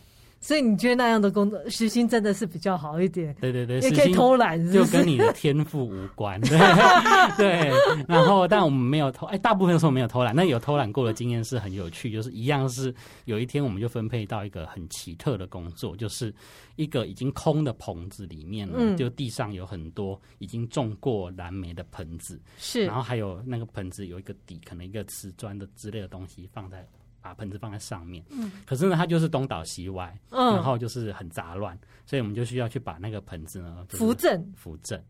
[0.46, 3.34] 所以你觉得那样的工作时薪真的是比较好一点？
[3.40, 6.40] 对对对，也可以偷懒，就跟你的天赋无关。
[7.36, 7.68] 对，
[8.06, 10.32] 然后但我们没有偷，哎，大部分的时候没有偷懒。
[10.32, 16.32] 那有偷懒过的经验是很有趣，就是一样是有一天我们就分配到一个很奇特的工作，就是
[16.76, 26.86] 一个已经空的棚子里面呢，就地上有很多已经种过蓝莓的盆子，是，然后还有那个盆子有一个底，可能一个瓷砖的之类的东西放在。
[27.26, 35.00] 把盆子放在上面，嗯，可是呢，它就是东倒西歪，嗯，然后就是很杂乱，所以我们就需要去把那个盆子呢扶正，扶正。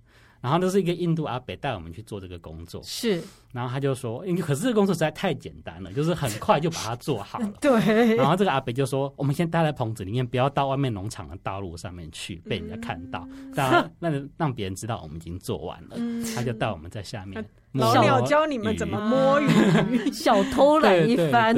[0.47, 3.21] 然后这是一个印度阿伯带我们去做这个工作，是。
[3.53, 7.53] 然后他就说，因为可是这个工作实在太简单了，就是很快就把它做好了。
[7.61, 8.15] 对。
[8.15, 15.97] 然后这个阿伯就说，我们先待在棚子里面，不要到外面农场的道路上面去被人家看到，让那让别人知道我们已经做完了。
[16.33, 19.49] 他就带我们在下面，老鸟教你们怎么摸鱼，
[20.15, 21.57] 小偷懒一番。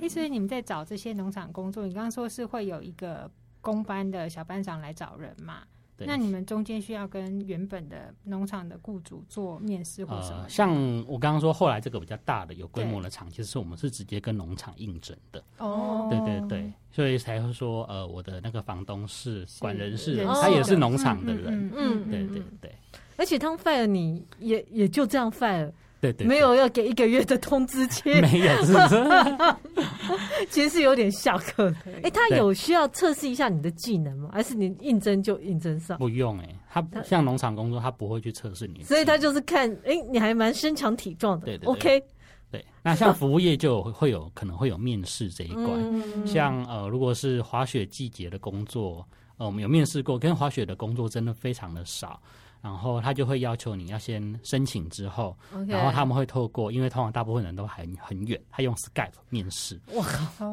[0.00, 5.58] 哎， 所以你们在找这些农场工作，你刚刚说是会有一个工班的小班长来找人嘛？
[5.96, 10.48] 对，那你们中间需要跟原本的农场的雇主做面试或什么、呃？
[10.48, 10.70] 像
[11.06, 15.42] 我刚刚说，后来这个比较大的有规模的厂，其实是我们是直接跟农场应征的。
[15.58, 21.46] 哦，对对对，所以才会说，呃，我的那个房东是管人事人，他也是农场的人。
[21.46, 22.74] 嗯，嗯，嗯，对对对。
[23.16, 25.72] 而且他们 fire 你也也就这样 fire。
[26.12, 30.46] 对，对对，没有要给一个月的通知期， 没有，是不是？
[30.50, 31.72] 其实是有点下课。
[31.86, 34.30] 哎、欸，他有需要测试一下你的技能吗？
[34.32, 35.98] 还是你应征就应征上？
[35.98, 41.46] 不用哎、欸，他像农场工作，他不会去测试你，所以他就是看，哎、欸，你还蛮身强体壮的。
[41.46, 42.04] 对，对对，OK。
[42.48, 45.66] 对，那像服务业就会有可能会有面试这一关。
[45.66, 49.04] 嗯、像呃，如果是滑雪季节的工作，
[49.36, 52.22] 呃，我们有面试过，跟滑雪的工作真的非常的少。
[52.66, 55.36] 然后他就会要求你要先申请之后.
[55.68, 59.80] 然后他们会透过，因为通常大部分人都很很远，他用 Skype 面试，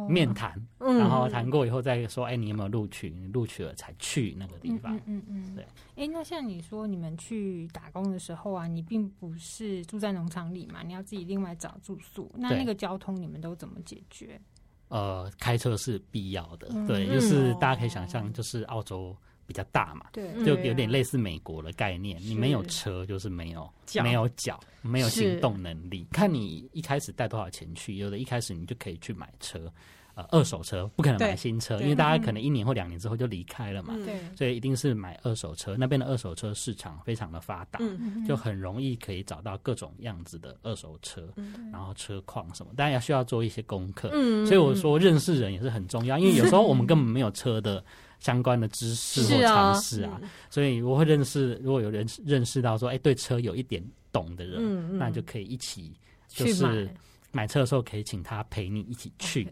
[0.07, 3.09] 面谈，然后谈过以后再说，哎，你有没有录取？
[3.09, 4.95] 你录取了才去那个地方。
[4.95, 5.65] 嗯嗯，嗯，嗯对。
[5.95, 14.39] 哎，那像你说你们去打工的时候啊，你并不是住在农场里嘛，你要自己另外找住宿，那那个交通你们都怎么解决？
[14.89, 19.17] 呃，开车是必要的，嗯、对，就是大家可以想象，就是澳洲。
[19.45, 22.19] 比较大嘛，对，就有点类似美国的概念。
[22.21, 23.69] 你没有车，就是没有
[24.01, 26.07] 没有脚，没有行动能力。
[26.11, 29.71] 看你一开始带多少钱去，有的一开始你就可以去买车，
[30.15, 35.75] 呃，二手车不可能买新车，因为大家可能一年或两年之后就离开了嘛，对，所以一定是买二手车。
[35.77, 37.79] 那边的二手车市场非常的发达，
[38.27, 41.27] 就很容易可以找到各种样子的二手车，
[41.71, 44.09] 然后车况什么，当然要需要做一些功课。
[44.45, 47.83] 所以我说认识人也是很重要，因为有时候我们根本没有车的。
[48.23, 53.83] 相关的知识或尝试啊，所以我会认识，如果有人认识到说，哎，对车有一点
[54.13, 55.93] 懂的人，那就可以一起，
[56.29, 56.89] 就是
[57.33, 59.45] 买车的时候可以请他陪你一起去。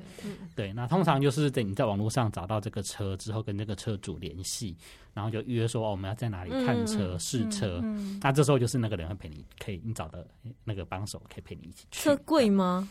[0.56, 4.74] 对，那通常就是等你在网络上找到这个车之后，跟这个车主联系，
[5.14, 7.82] 然后就约说，哦，我们要在哪里看车试车。
[8.22, 10.26] 那这时候就是那个人会陪你，可以你找的
[10.64, 12.04] 那个帮手可以陪你一起去。
[12.04, 12.88] 车贵吗？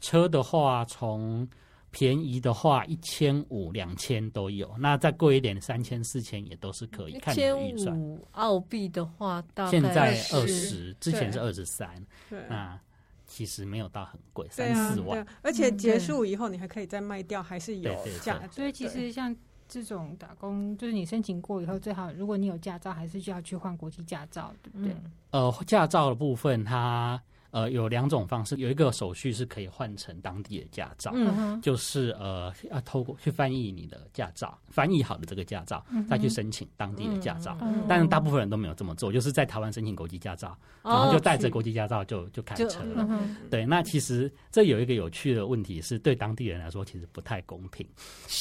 [0.00, 1.46] 车的话，从
[1.90, 4.70] 便宜的话，一千五、两千都有。
[4.78, 7.18] 那再贵一点，三千、四千也都是可以。
[7.18, 7.98] 看你的预算。
[7.98, 11.90] 五澳币的话，大概现在二十，之前是二十三。
[12.48, 12.78] 那
[13.26, 15.26] 其实没有到很贵，三四万。
[15.42, 17.90] 而且结束以后，你还可以再卖掉，还是有
[18.22, 18.40] 价。
[18.50, 19.34] 所以其实像
[19.66, 24.94] 这种打工，就是你申请过以后，最好如果你有驾照，还是需要去换国际驾照，对不对？
[25.30, 27.20] 呃，驾照的部分，它。
[27.50, 37.56] 呃，有两种方式，有一个手续是可以换成当地的驾照，嗯、就是呃要透过去翻译你的驾照，翻译好的这个驾照，嗯、再去申请当地的驾照。
[37.62, 43.06] 嗯、但是大部分人都没有这么做，就是在台湾申请国际驾照，嗯、然后就带着国际驾照就就开车了。
[43.08, 47.86] 嗯、对，那其实这有一个有趣的问题是，对当地人来说其实不太公平，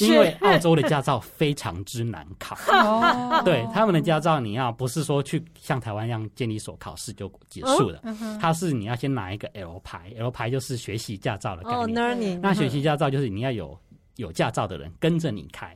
[0.01, 2.57] 因为澳洲的驾照非常之难考。
[2.67, 8.01] 哦、对，他们的驾照你要不是说去像台湾一样建立所考试就结束了，
[8.41, 8.96] 他、哦、是你要。
[8.97, 11.79] 先拿一个 L 牌，L 牌就是学习驾照的概念。
[11.79, 12.39] Oh, learning.
[12.41, 13.79] 那学习驾照就是你要有
[14.15, 15.73] 有驾照的人跟着你开。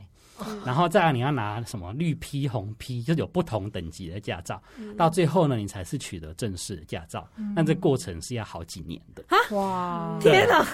[0.64, 4.60] 然后再来你要拿什么绿批红批就是有不同等级的驾照，
[4.96, 7.28] 到最后呢，你才是取得正式的驾照。
[7.54, 9.22] 那这过程是要好几年的。
[9.54, 10.66] 哇，天哪！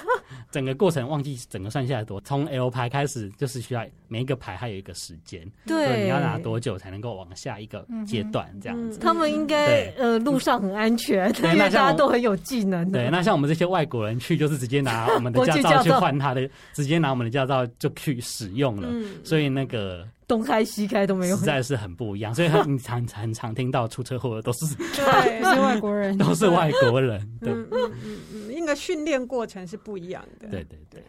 [0.51, 8.99] 整个过程忘记整个算下来多，从 L 牌开始就是需要每一个牌还有一个时间，对，你要拿多久才能够往下一个阶段这样子。
[9.01, 12.89] 他们应该呃路上很安全，因为大家都很有技能。
[12.93, 18.89] 对，那像我们这些外国人去，就是直接拿我们的驾照去换他的，直接拿我们的驾照就去使用了，
[19.25, 19.49] 所以。
[19.59, 22.33] 那个东开西开都没有，实在是很不一样。
[22.33, 27.21] 所以很常常常听到出车祸的都是对， 是外国人，都是外国人。
[27.41, 27.93] 对，嗯嗯
[28.33, 30.47] 嗯，应该训练过程是不一样的。
[30.49, 31.03] 对对对。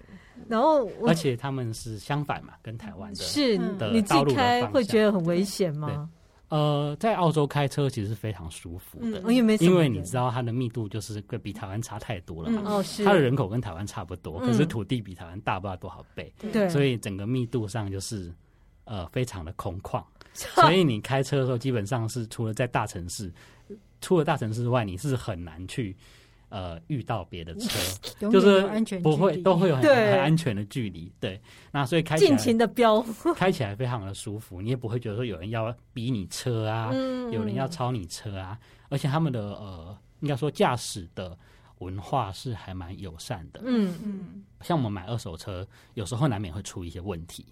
[0.48, 6.10] 然后，而且他们是相反嘛，跟台湾的是的你自己开会觉得很危险吗？
[6.50, 12.64] 呃，在澳洲开车其实是非常舒服的，因为你知道它的密度就是比台湾差太多了嘛。
[12.66, 13.06] 哦，是。
[13.06, 16.34] 它的人口跟台湾差不多，可是土地比台湾大不知道多少倍。
[16.52, 16.68] 对。
[16.70, 18.34] 所以整个密度上就是
[18.86, 23.32] 呃非常的空旷， 所以你开车的时候基本上是除了在大城市，
[24.02, 25.96] 除了大城市之外，你是很难去。
[26.50, 27.80] 呃，遇到别的车，
[28.30, 28.62] 就是
[29.02, 31.40] 不会都会有很很安全的距离，对。
[31.72, 36.92] 那所以开尽情的飙，开起来非常的舒服，你也不会觉得说有人要逼你车啊，
[37.32, 38.58] 有人要超你车啊。
[38.90, 41.38] 而且他们的呃，应该说驾驶的
[41.78, 44.44] 文化是还蛮友善的，嗯嗯。
[44.62, 47.46] 像我们买二手车，有时候难免会出一些问题，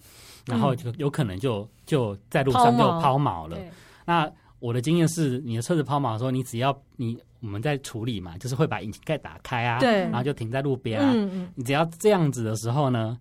[0.45, 3.57] 然后就有可能就就在路上就抛锚了。
[4.03, 4.29] 那
[4.59, 7.17] 我的经验是，你的车子抛锚的时候，你只要你。
[7.39, 11.11] 我们在处理嘛，就是会把引擎盖打开啊，对，然后就停在路边啊。
[11.15, 13.15] 嗯、你只要这样子的时候呢，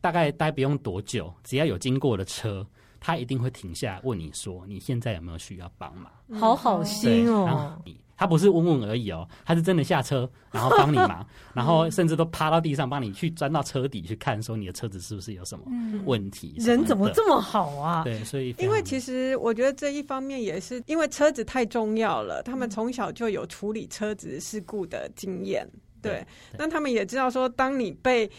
[0.00, 2.66] 大概待不用多久，只要有经过的车，
[2.98, 6.10] 他一定会停下来问你说：“你现在有没有需要帮忙？”
[6.40, 7.78] 好好心哦。
[8.20, 15.64] 他不是问问而已哦，他是真的下车，然后帮你忙， 然后甚至都趴到地上帮你去钻到车底去看，说你的车子是不是有什么
[16.04, 16.54] 问题。
[16.58, 18.04] 人怎么这么好啊？
[18.04, 25.66] 对，所以因为其实我觉得这一方面也是因为车子太重要了，他们从小就有处理车子事故的经验。
[26.02, 28.30] 对，对，那他们也知道说，当你被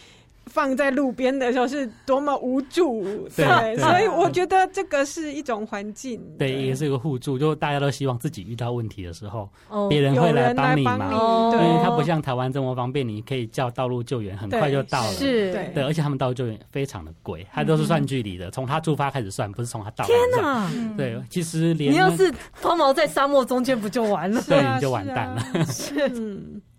[0.46, 3.02] 放在路边的时候是多么无助，
[3.36, 6.62] 对，对，所以我觉得这个是一种环境，对，对。
[6.62, 20.04] 也是一个互助，就大家都希望自己遇到问题的时候，哦、别人会来帮你忙，因为它不像台湾这么方便，你可以叫道路救援，很快就到了，是，对，对，而且他们道路救援非常的贵，它都是算距离的，从他出发开始算，不是从他到。
[20.04, 24.42] 天哪，对，其实连你要是抛锚在沙漠中间，不就完了？
[24.48, 25.64] 对，你就完蛋了。
[25.66, 26.08] 是，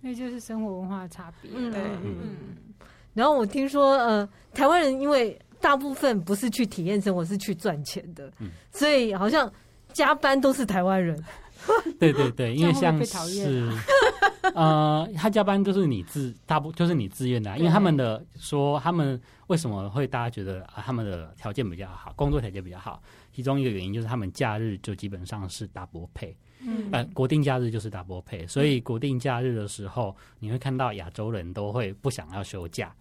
[0.02, 2.56] 那就是生活文化的差别，对，嗯。
[3.14, 9.52] 然后我听说，呃，台湾人因为大部分不是去体验生活，是去赚钱的，嗯，所以好像
[9.94, 11.24] 加班都是台湾人。
[11.98, 13.72] 对对对，因为像是，
[14.54, 23.02] 呃，他加班都是你自大部就是你自愿的，啊，因为他们的说他们为什么会大家觉得啊他们的条件比较好，工作条件比较好，
[23.34, 26.36] 其中一个原因就是他们假日就基本上是 double pay。
[26.66, 32.94] 嗯，呃，国定假日就是 double pay，所以国定假日的时候，你会看到亚洲人都会不想要休假。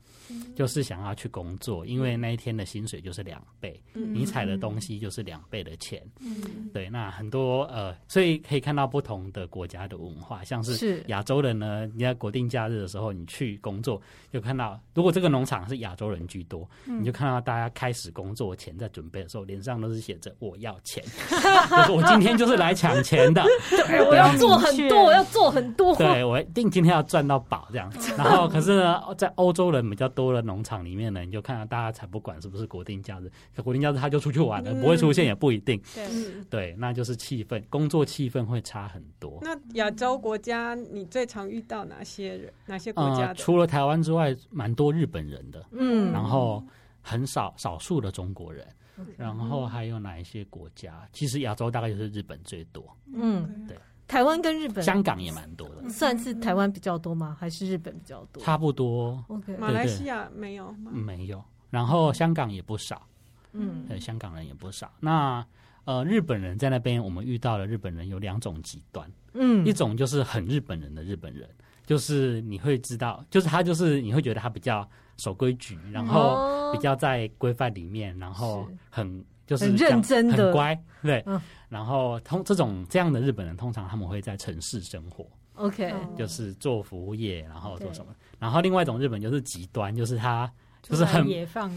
[0.55, 6.03] 就是想要去工作，因为那一天的薪水就是两倍，嗯，你采的东西就是两倍的钱。
[6.21, 14.01] 嗯，对，那很多呃，所以可以看到不同的国家的文化，像是亚洲人呢，你在国定假日的时候，你去工作，
[14.33, 21.03] 就看到如果这个农场是亚洲人居多，嗯，你就看到大家开始工作前在准备的时候，脸上都是写着“我要钱”，
[21.71, 27.91] 就是我今天就是来抢钱的， 对，我要做很多，我要做很多，对，我一定今天要赚到宝这样。
[27.91, 28.13] 子。
[28.17, 30.22] 然后，可是呢，在欧洲人比较多。
[30.23, 33.31] 多了农场里面呢，你就看到大家才不管是不是国定假日，
[33.63, 35.81] 国定假日他就出去玩了，嗯、不会出现也不一定。
[35.95, 36.09] 对，
[36.49, 39.39] 对，那就是气氛，工作气氛会差很多。
[39.43, 42.53] 那亚洲国家你最常遇到哪些人？
[42.67, 43.35] 哪些国家、呃？
[43.35, 46.65] 除了台湾之外，蛮多日本人的，嗯，然后
[47.01, 48.67] 很少少数的中国人，
[48.99, 51.09] 嗯、然后还有哪一些国家？
[51.13, 53.77] 其实亚洲大概就是日本最多，嗯，对。
[54.13, 57.35] 台湾跟日本，香港也蛮多的，算是台湾比较多吗？
[57.41, 58.43] 还是日本比较多？
[58.43, 59.25] 差不多。
[59.29, 60.91] OK，马来西亚没有吗？
[60.93, 61.43] 没有。
[61.71, 63.09] 然后香港也不少，
[63.53, 64.93] 嗯，对，香港人也不少。
[65.01, 65.43] 那
[65.87, 71.49] 呃，日本人在那边，我们遇到了日本人有两种极端，嗯，一种就是很日本人的日本人，
[71.87, 74.87] 就是你会知道，就是他就是你会觉得他比较
[75.17, 79.25] 守规矩，然后比较在规范里面，然后很。
[79.53, 81.23] 就是很认真的，很乖，对。
[81.27, 81.39] 嗯、
[81.69, 85.27] 然后通这种这样的日本人，通常他们会在城市生活
[85.57, 88.15] ，OK，就是做服务业，然后做什么。
[88.39, 90.51] 然后另外一种日本就是极端，就是他
[90.81, 91.27] 就是很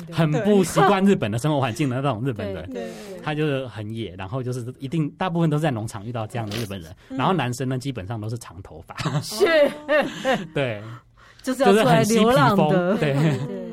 [0.10, 0.64] 很不。
[0.64, 2.88] 习惯日本的生活环境的那种日本人，对，
[3.22, 6.96] 他就是很野，然后就是一定大部分都是在农场遇到这样的日本人。
[7.10, 9.46] 然后男生呢，基本上都是长头发，是，
[10.54, 10.82] 对，
[11.44, 13.65] 就是要出来流浪的，对。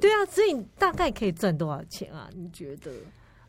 [0.00, 2.28] 对啊，所以你大概可以赚多少钱啊？
[2.34, 2.90] 你觉得？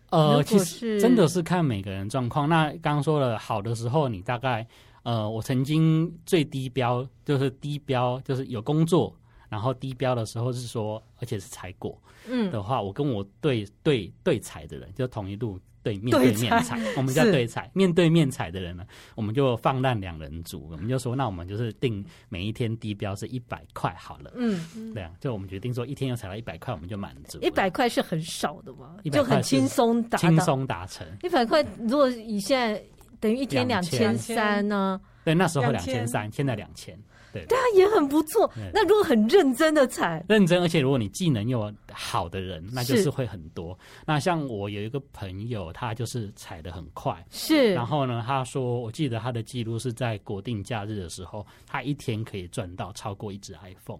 [0.09, 2.49] 呃，其实真的是看每个人状况。
[2.49, 4.67] 那刚刚说了，好的时候你大概
[5.03, 9.15] 呃，我曾经最低标就是低标，就是有工作，
[9.47, 11.97] 然后低标的时候是说，而且是采果，
[12.27, 15.57] 嗯的话，我跟我对对对采的人就同一路。
[15.83, 17.69] 对，面对面踩， 我们叫对踩。
[17.73, 24.31] 面对面踩的人呢，我们就放烂两人组，我们就说，那我们就是定每一天低标是一百块好了。
[24.35, 27.39] 嗯，对啊，就我们决定说，一天要踩到一百块，我们就满足。
[27.41, 31.07] 一百块是很少的嘛，就很轻松达轻松达成。
[31.23, 32.81] 一百块如果以现在
[33.19, 34.99] 等于一天两千三呢？
[35.23, 36.97] 对，那时候两千三，现在两千。
[37.33, 38.51] 对，对啊，也很不错。
[38.73, 43.77] 那如果很认真的踩，认真，而且如果你技能又好的人，那就是会很多。
[44.05, 47.73] 那像我有一个朋友，他就是踩得很快，是。
[47.73, 53.99] 然后呢，他说，我记得他的记录是在国定假日的时候，他一天可以赚到超过一只 iPhone。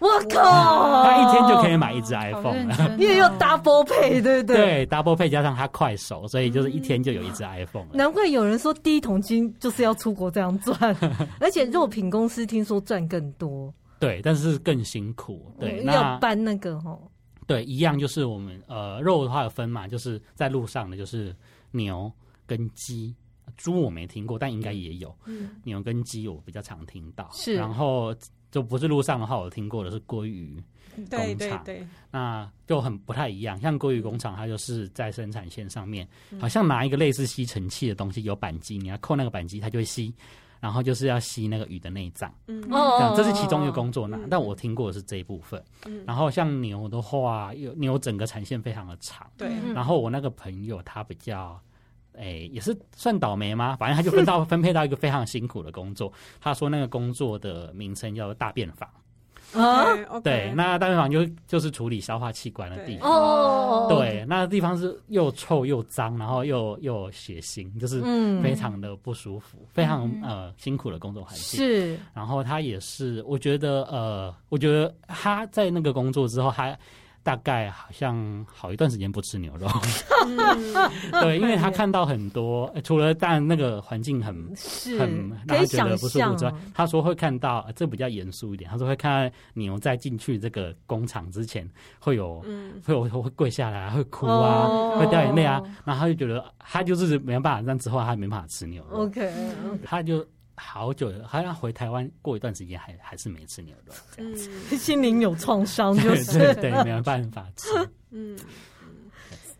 [0.00, 1.02] 我靠！
[1.04, 4.56] 他一天就可以买一只 iPhone 了，因为有 double pay，对不对？
[4.56, 7.90] 对，double pay 加上他快手，所以就是一天就有一只 iPhone 了。
[7.94, 10.96] 难怪有人说第一桶金就是要出国这样赚，
[11.40, 13.72] 而且肉品公司听说赚更多。
[13.98, 15.52] 对，但是更辛苦。
[15.58, 17.00] 对，要搬那个哦。
[17.46, 21.34] 对，一样就是我们呃肉的话有分嘛，就是在路上的就是
[21.72, 22.12] 牛
[22.46, 23.16] 跟鸡，
[23.56, 25.12] 猪我没听过，但应该也有。
[25.24, 27.28] 嗯，牛跟鸡我比较常听到。
[27.32, 28.14] 是，然后。
[28.50, 30.62] 就不是路上的话，我听过的是鲑鱼
[30.94, 33.58] 工厂，对对对，那就很不太一样。
[33.60, 36.08] 像鲑鱼工厂，它就是在生产线上面，
[36.40, 40.14] 好像拿一个类似吸尘器的东西，有扳机，你要扣那个扳机，它就会吸。
[40.60, 44.16] 然后就是要吸那个鱼的内脏，嗯哦这样这是其中一个工作那。
[44.16, 45.62] 嗯但我听过的是这一部分。
[45.86, 49.24] 嗯然后像牛的话，有牛整个产线非常的长。
[49.36, 51.56] 对，嗯然后我那个朋友他比较，
[52.18, 53.76] 诶，也是算倒霉吗？
[53.78, 56.12] 反正他就分到分配到一个非常辛苦的工作。
[56.40, 58.88] 他说那个工作的名称叫做大便房。
[59.54, 59.86] 啊，
[60.22, 63.10] 对那大便房就就是处理消化器官的地方。
[63.10, 71.58] 哦，对，那个地方是又臭又脏，然后又又血腥，就是嗯非常的不舒服，非常呃辛苦的工作环境。
[71.58, 76.78] 是，然后他也是，我觉得呃，我觉得他在那个工作之后，他
[77.22, 79.68] 大概好像好一段时间不吃牛肉。
[80.26, 80.74] 嗯。
[81.22, 84.34] 对，因为他看到很多，呃除了但那个环境很
[84.98, 92.42] 很让他觉得不舒服之外，，他说会看到，呃这比较严肃一点，他说会看到牛在进去这个工厂之前会有。
[92.46, 92.72] 嗯。
[92.84, 94.96] 会有会跪下来，会哭啊，哦。
[94.98, 99.32] 会掉眼泪啊，然后他就觉得他就是没办法，但之后他没办法吃牛肉，OK，
[99.84, 100.24] 他就
[100.58, 104.76] 好久，好像回台湾过一段时间还还是没吃牛肉，这样子，嗯。
[104.78, 106.38] 心灵有创伤，就是。
[106.38, 107.68] 对 对，没有办法吃。
[108.10, 108.38] 嗯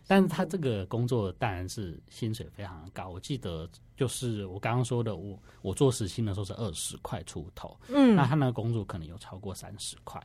[0.07, 8.15] 但是他这个工作当然是薪水非常高，我记得就是我刚刚说的，我我做时薪的时候是二十块出头，嗯。
[8.15, 10.19] 那他那个工作可能有超过三十块，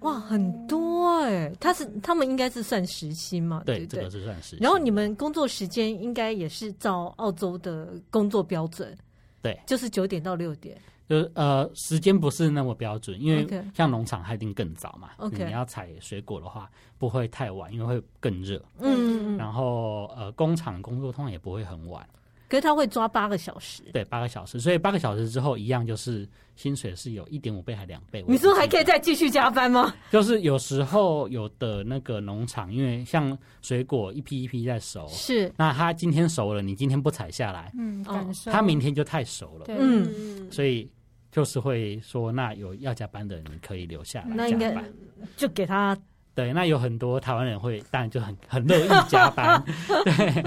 [0.00, 3.86] 哇，很多哎，他是他们应该是算时薪嘛，对？
[3.86, 4.08] 这个？
[4.10, 4.58] 是算时薪。
[4.58, 8.96] 然后你们工作时间应该也是照澳洲的工作标准，
[9.42, 10.76] 对，就是九点到六点。
[11.08, 15.10] 就是呃，时间不是那么标准，因为像农场它一定更早嘛。
[15.16, 18.64] OK 你要采水果的话，不会太晚，因为会更热。
[18.78, 19.36] 嗯嗯嗯。
[19.36, 22.08] 然后呃，工厂工作通常也不会很晚，
[22.50, 23.84] 可是他会抓八个小时。
[23.92, 24.58] 对，八个小时。
[24.58, 28.24] 所以八个小时之后，一样就是薪水是有一点五倍还两倍。
[28.26, 29.94] 你说还可以，再继续加班吗？
[30.10, 40.90] 就是有时候有的那个农场，因为像水果一批一批在熟，是，那他今天熟了，你今天不采下来，嗯，哦感受它明天就太熟了，嗯，嗯所以
[41.30, 44.92] 就是会说，那有要加班的，你可以留下来那应该加班。
[45.36, 45.96] 就给他
[46.34, 49.62] 对，那有很多台湾人会，当然就很很乐意加班。
[50.04, 50.42] 对，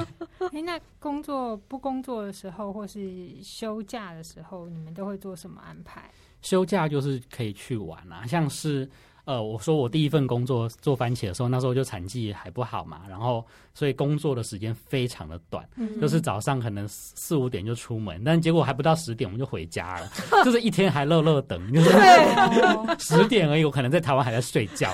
[0.52, 6.10] 哎，那工作不工作的时候，或是休假的时候，你们都会做什么安排？
[6.42, 8.90] 休假就是可以去玩啊，像是
[9.26, 20.10] 呃，我说我第一份工作做番茄的时候，那时候就产季还不好嘛，然后所以工作的时间非常的短，嗯就是早上可能四四五点就出门，但结果还不到十点我们就回家了，
[20.44, 24.90] 就是一天还乐乐等，就是哦 十点而已，我可能在台湾还在睡觉，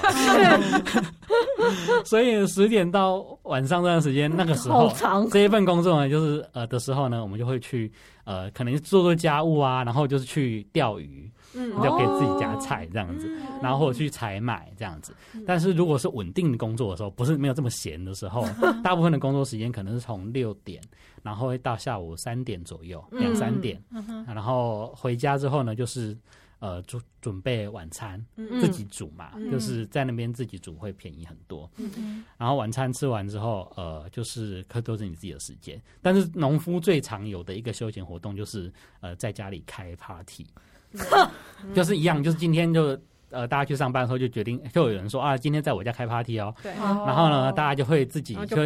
[2.05, 4.91] 所以十点到晚上这段时间，那个时候。
[5.31, 7.91] 这一份工作呢，就是呃的时候呢，我们就会去
[8.25, 11.71] 呃，可能做做家务啊，然后就是去钓鱼，嗯。
[11.83, 13.29] 就给自己家菜这样子，
[13.61, 15.13] 然后或者去采买这样子。
[15.45, 18.45] 但是如果是稳定的工作的时候，不是没有这么闲的时候，
[18.83, 20.81] 大部分的工作时间可能是从六点，
[21.21, 26.17] 然后会到下午三点左右，两三点，嗯然后回家之后呢，就是
[26.59, 29.49] 呃准准备晚餐，嗯自己煮嘛，嗯。
[29.51, 31.69] 就是在那边自己煮会便宜很多。
[31.77, 35.81] 嗯然后晚餐吃完之后，呃，就是可都是你自己的时间。
[36.01, 40.45] 但是农夫最常有的一个休闲活动就是呃在家里开 party，
[41.73, 42.97] 就是一样，就是今天就
[43.31, 46.53] 呃大家去上班的时候就决定，就有人说啊，今天在我家开 party 哦。
[46.63, 47.03] 对，哦。
[47.05, 48.63] 然后呢，大家就会自己就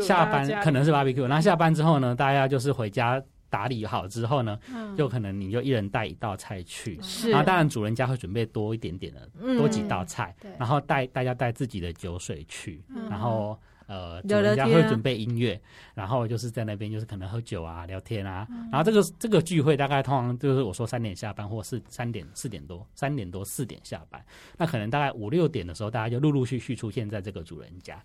[0.00, 3.20] 下班可能是 barbecue，然后下班之后呢，大家就是回家
[3.50, 4.96] 打理好之后呢，嗯。
[4.96, 6.98] 就可能你就一人带一道菜去。
[7.02, 9.58] 是，然后当然主人家会准备多一点点的，嗯。
[9.58, 10.50] 多几道菜，对。
[10.58, 13.08] 然后带大家带自己的酒水去，嗯。
[13.10, 15.60] 然后呃主人家会准备音乐，
[15.94, 24.24] 然后就是在那边就是可能喝酒啊聊天啊，然后这个这个聚会大概通常就是我说三点下班或是三点四点多三点多四点下班，
[24.56, 28.02] 那可能大概五六点的时候大家就陆陆续续出现在这个主人家。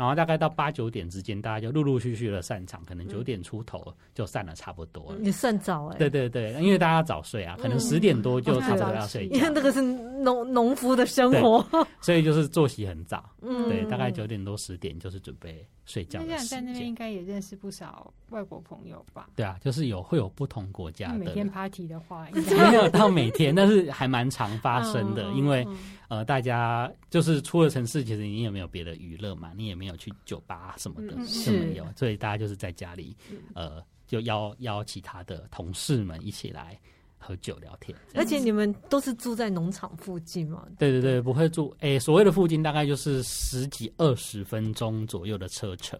[0.00, 3.84] 然后大概到八九点之间，大家就陆陆续续的散场，可能九点出头
[4.14, 5.18] 就散了差不多了。
[5.20, 11.62] 你算早哎、对对对，因为大家早睡啊，可能十点多就差不多要睡觉因，为那个是农农夫的生活。
[12.00, 13.28] 所以就是作息很早。
[13.42, 16.94] 嗯对，大概九点多十点就是准备睡觉那在那边应。
[16.94, 19.28] 该也认识不少外国朋友吧？
[19.34, 25.78] 对啊，就是有会有不同国家的每天 party 的话，应没有到每天，但是还蛮常发生的，因为嗯
[26.08, 33.16] 呃，大家就是出了城市，其实你也没有别的娱乐嘛，你也没有去酒吧什么的，嗯是没有，所以大家就是在家里，
[33.54, 36.78] 呃，就邀邀其他的同事们一起来
[37.18, 37.96] 喝酒聊天。
[38.14, 40.66] 而且你们都是住在农场附近嘛？
[40.78, 45.98] 对对对，不会住，诶，所谓的附近大概就是十几二十分钟左右的车程。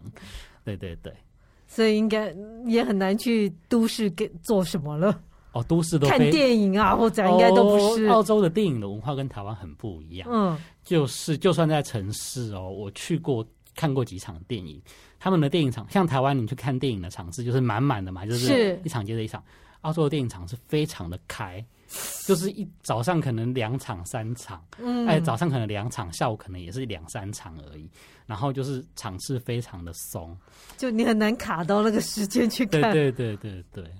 [0.64, 1.12] 对对对，
[1.66, 2.34] 所以应该
[2.66, 5.22] 也很难去都市给做什么了，
[5.52, 8.06] 哦，都市都看电影啊或者应该都不是。
[8.06, 10.28] 哦澳洲的电影的文化跟台湾很不一样。
[10.30, 14.80] 嗯，就是就算在城市哦，我去过看过几场电影，
[15.18, 18.80] 他们的电影场像台湾，你去看电影的场次就是满满的嘛，就是是。
[18.84, 19.42] 一场接着一场。
[19.82, 21.64] 澳洲的电影场是非常的开，
[22.26, 27.88] 就是一早上可能两场三场，嗯，哎，早上可能两场，下午可能也是两三场而已，
[28.26, 30.36] 然后就是场次非常的松，
[30.76, 33.90] 就你很难卡到那个时间去看，对对对对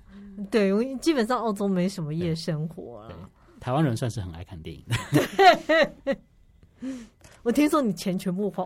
[0.51, 6.19] 对，对，基本上澳洲没什么夜生活了，台湾人算是很爱看电影的， 对，
[7.43, 8.63] 我听说你钱全部花。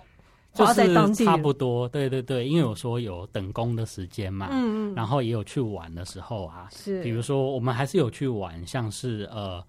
[0.54, 9.60] 就是差不多，对对对，因为我说有等工的时间嘛，嗯嗯，然后也有去玩的时候啊，是，比如说我们还是有去玩，像是呃，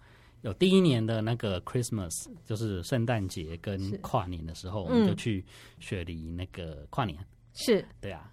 [0.42, 5.44] 有第一年的那个 Christmas，就是圣诞节跟跨年的时候，我们就去
[5.80, 7.18] 雪梨那个跨年，
[7.56, 7.84] 是。
[8.00, 8.32] 对啊，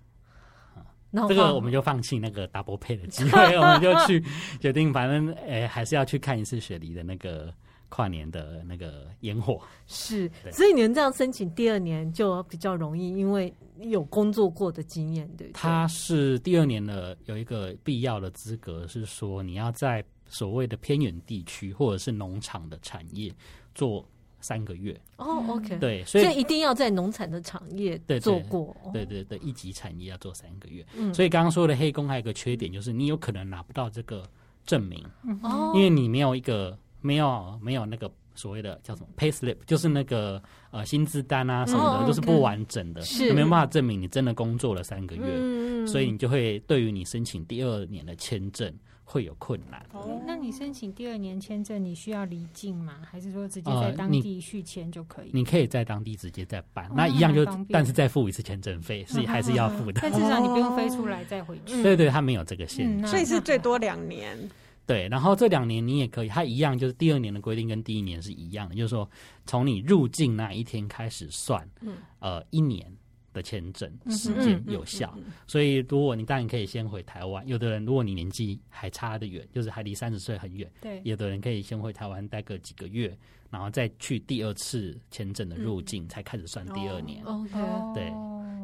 [1.27, 4.23] 这个我们就放弃那个 double pay 的机会， 我们就去
[4.61, 7.51] 决定，反正诶还是要去看一次雪梨的那个。
[7.93, 9.61] 跨年的那个烟火。
[9.87, 15.61] 是，所以你们这样申请第二年就比较容易，因为有工作过的经验，对不对？
[15.61, 23.31] 他是第二年的有一个必要的资格，是说你要在所谓的偏远地区或者是农场的产业
[23.75, 24.09] 做
[24.41, 24.99] 三个月。
[25.19, 30.83] 哦，OK，对，所以，所以一定要在农产的产业做过，对对对，一级产业要做三个月。
[30.97, 34.27] 嗯，所以刚刚说的黑工还有一个缺点，就是你有可能拿不到这个
[34.65, 35.05] 证明，
[35.43, 36.79] 哦，因为你没有一个。
[37.03, 42.15] 没有没有那个所谓的叫什么 pay slip，就是那个呃薪资单啊什么的，都、oh, okay.
[42.15, 48.73] 是不完整的，是没有办法证明你真的工作了三个月，嗯、所以你就会对于你申请第二年的签证
[49.05, 49.85] 会有困难。
[49.93, 53.01] 哦，那你申请第二年签证，你需要离境吗？
[53.11, 55.41] 还是说直接在当地续签就可以、呃你？
[55.41, 60.01] 你可以在当地直接再办，哦、那一样就，但是再付一次签证费是 还是要付的。
[60.03, 61.83] 但至少你不用飞出来再回去。
[61.83, 64.39] 对对，他没有这个限制，嗯、所以是最多两年。
[64.85, 69.09] 对，然后这两年你也可以，它一样，就是第二年的规定跟第一年是一样的，就是说
[69.47, 72.93] 从你入境那一天开始算，嗯、呃，一年
[73.33, 75.15] 的签证时间有效。
[75.17, 83.17] 嗯、所以如果你当然可以先回台湾，有的人如果你年纪还差得远，就是还离三十岁很远，对，有的人可以先回台湾待个几个月，
[83.53, 87.23] 然后再去第二次签证的入境，嗯、才开始算第二年。
[87.27, 88.13] 哦、OK，对。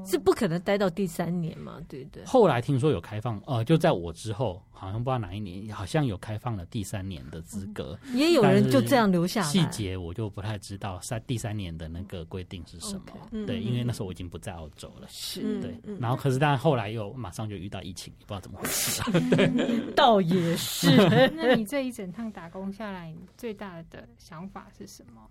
[0.06, 1.78] 是不可能待到第三年嘛？
[1.86, 2.24] 对对。
[2.24, 7.98] 后来听说有开放，呃，就在我之后，好像不知道哪一年，好像有开放了第三年的资格。
[8.14, 9.46] 也有人就这样留下来。
[9.48, 15.06] 细节我就不太知道，三第三年的那个规定是什么？Okay, 对，因为那时候我已经不在澳洲了。
[15.10, 15.76] 是，对。
[15.98, 19.10] 然后可是，但后来又马上就遇到疫情，不知道怎么回事啊。
[19.36, 20.88] 对，倒也是。
[21.34, 25.22] 那你这一整趟打工下来，你最大的想法是什么？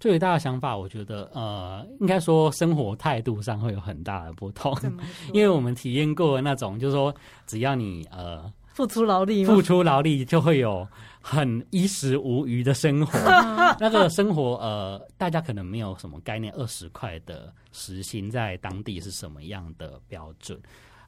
[0.00, 4.76] 最大的想法，我觉得，呃，应该说生活态度上会有很大的不同，
[5.32, 7.14] 因为我们体验过那种，就是说，
[7.46, 10.84] 只要你呃付出劳力，付出劳力就会有
[11.20, 13.16] 很衣食无余的生活。
[13.78, 20.60] 那个生活，呃，大家可能没有什么概念，二十块的时薪在当地是什么样的标准？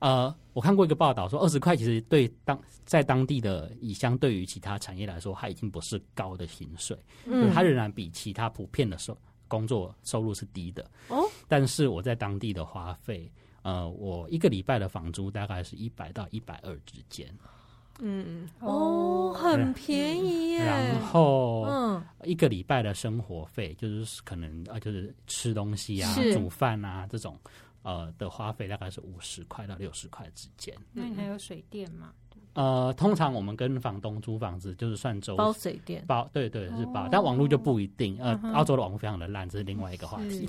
[0.05, 6.95] 呃，我看过一个报道说，二十块其实对当在当地的，以相对于其他产业来说，它已经不是高的薪水，
[7.25, 9.17] 嗯，它仍然比其他普遍的收
[9.49, 11.25] 工作收入是低的哦。
[11.49, 13.33] 但是我在当地的花费，
[13.63, 17.27] 呃，我一个礼拜的房租大概是一百到一百二之间，
[18.01, 20.67] 嗯，哦，很便宜耶。
[20.67, 27.35] 然后，嗯，一个礼拜的生活费就是可能啊，就是吃东西啊、煮饭啊这种。
[27.85, 30.76] 呃的花费大概是五十块到六十块之间。
[30.93, 32.12] 那你还有水电吗？
[32.55, 38.16] 呃，通常我们跟房东租房子就是算周包水电，包对对是包，但网络就不一定。
[38.20, 40.47] 呃，澳洲的网络非常的烂，这是另外一个话题。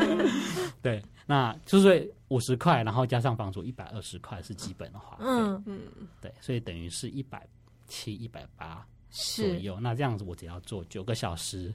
[0.80, 5.24] 对，那就是五十块，然后加上房租一百二十块是基本的花费。
[5.26, 5.80] 嗯嗯，
[6.20, 7.46] 对，所以等于是一百
[7.86, 9.78] 七、一百八左右。
[9.80, 11.74] 那这样子我只要做九个小时。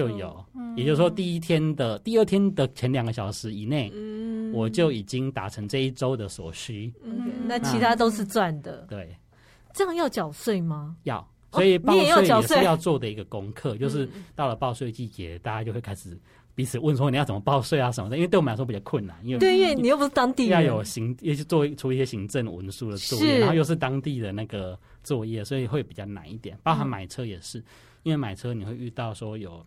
[0.00, 0.42] 就有，
[0.76, 3.92] 也就是说，第一天的、第二天的前两个小时以内，
[4.50, 6.90] 我就已经达成这一周的所需。
[7.44, 8.86] 那其他都是赚的。
[8.88, 9.14] 对，
[9.74, 10.96] 这样要缴税吗？
[11.02, 13.76] 要，所以报税也是要做的一个功课。
[13.76, 16.18] 就是到了报税季节，大家就会开始
[16.54, 17.92] 彼此问说：“你要怎么报税啊？
[17.92, 26.58] 什么的？”因为对我们来说比较困难，因为对，因为你又不是当地人，要有行，也是做出一些行政文书的作业，然后又是当地的那个作业，所以会比较难一点。
[26.62, 27.62] 包含买车也是，
[28.02, 29.62] 因为买车你会遇到说有。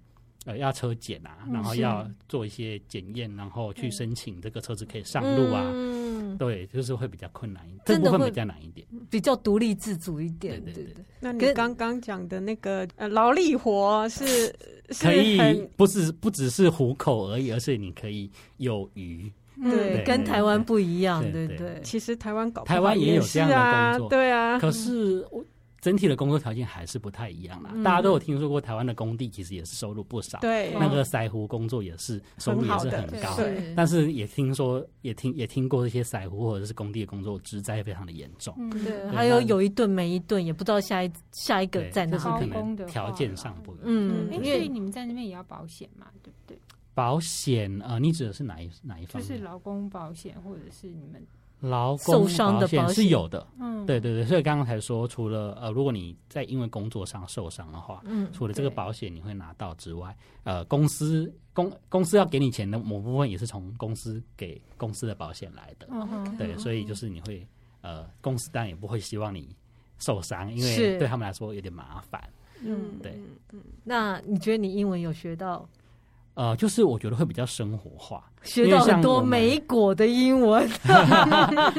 [0.46, 5.70] 呃，要车检啊，然后要做一些检验，然后去申请这个车子可以上路啊。
[5.74, 10.62] 嗯，对，就是会比较困难一点，这部分比较难一点，比较独立自主一点。
[10.64, 10.96] 对对对。
[11.20, 14.54] 那你刚刚讲的那个呃劳力活是
[15.00, 15.40] 可以，
[15.78, 19.32] 不是不只是糊口而已，而是你可以有余。
[19.62, 21.80] 对，跟台湾不一样，对对。
[21.84, 24.60] 其实台湾搞台湾也有这样的工作，对啊。
[24.60, 25.42] 可是我。
[25.84, 27.72] 整体的工作条件还是不太一样啦。
[27.84, 33.38] 大家都有听说过，台湾的工地其实也是收入不少，对，那个晒湖工作也是收入也是很高，
[33.76, 46.58] 但是也听说也听也听过一些晒湖或者是工地的工作职灾非常的严重，对，还有有一顿没一顿，也不知道下一下一个在哪，就是可能条件上不一样，嗯，因为你们在那边也要保险嘛，对不对？
[46.94, 49.28] 保险呃，你指的是哪一哪一方面？
[49.28, 51.22] 就是劳工保险，或者是你们
[51.64, 53.48] 劳工保险是有的。
[53.58, 65.88] 嗯，对对对，所以刚刚才说，除了呃，如果你在因为工作上受伤的话，嗯，除了这个保险你会拿到之外，呃，公司公公司要给你钱的某部分也是从公司给公司的保险来的。
[65.90, 67.48] 嗯哼，对，所以就是你会
[67.82, 69.56] 呃，公司当然也不会希望你
[70.00, 72.22] 受伤，因为对他们来说有点麻烦。
[72.62, 73.14] 嗯，对。
[73.54, 75.66] 嗯，那你觉得你英文有学到？
[76.36, 80.68] 呃，就是我觉得会比较生活化，学到很多美国的英文，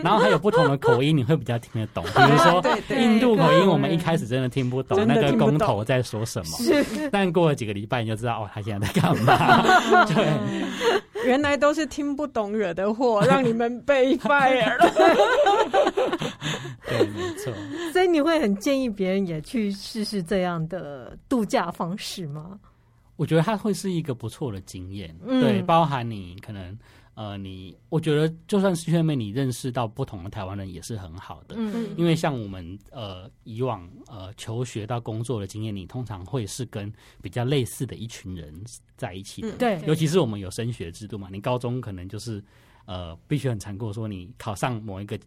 [0.03, 2.05] 然后还有不同的口音，你会比较听得懂。
[2.05, 2.63] 比如说
[2.97, 10.07] 印度口音，我们一开始真的听不懂那个工头在说什么，但过了几个礼拜你就知道哦，他现在在干嘛。
[10.07, 10.33] 对，
[11.27, 14.91] 原来都是听不懂惹的祸，让你们被 fire 了。
[16.87, 17.53] 对，没错。
[17.93, 22.59] 所以你会很建议别人也去试试这样的度假方式吗？
[23.17, 26.77] 我觉得它会是一个不错的经验，嗯、对，包含你可能
[27.15, 36.93] 呃，你我觉得就算是去那边，你认识到不同的台湾人也是很好的，嗯，因为像我们呃以往呃求学到工作的经验，你通常会是跟
[37.23, 38.53] 比较类似的一群人
[38.97, 42.43] 在一起的，对、嗯，尤其是我们有升学制度嘛，你高中可能就是
[42.87, 45.19] 呃必须很残酷说你考上某一个。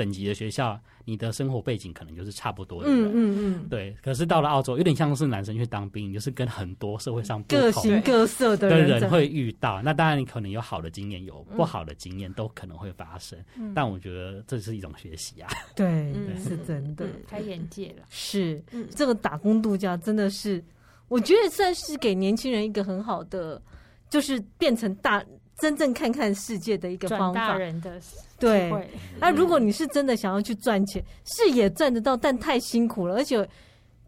[0.00, 3.94] 等级的学校，你的生活背景可能就是差不多的人，嗯嗯嗯，对。
[4.02, 9.82] 可是到了澳洲，有点像是男生去当兵，就是跟很多社会上不同各形各色的人会遇到。
[9.82, 13.38] 那当然，你可能有好的经验，有不好的经验，都可能会发生。
[13.74, 18.04] 但我觉得这是一种学习啊，对，是真的，开眼界了。
[18.08, 18.58] 是，
[18.96, 20.64] 这个打工度假真的是，
[21.08, 23.60] 我觉得算是给年轻人一个很好的，
[24.08, 25.22] 就是变成大。
[25.60, 28.00] 真正看看世界的一个方法，人的
[28.38, 28.72] 对。
[29.18, 33.14] 那如果你是真的想要去赚钱，是也赚得到，但太辛苦了。
[33.14, 33.48] 而且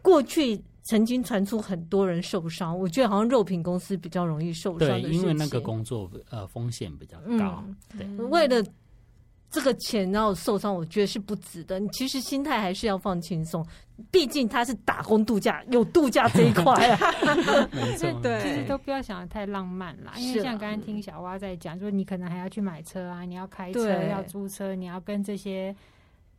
[0.00, 4.88] 过去曾经传出很多人受伤，我觉得好像肉品公司比较容易受伤。
[4.88, 7.62] 对，因为那个工作呃风险比较高。
[7.96, 8.64] 对，为了。
[9.52, 11.78] 这个钱然后受伤，我觉得是不值得。
[11.78, 13.64] 你其实心态还是要放轻松，
[14.10, 17.12] 毕竟他是打工度假，有度假这一块啊。
[18.22, 20.14] 对， 其实都不要想的太浪漫啦。
[20.16, 25.74] 因为像刚刚听小蛙在讲，说你可能还要去买车啊，你要开车，要租车，你要跟这些。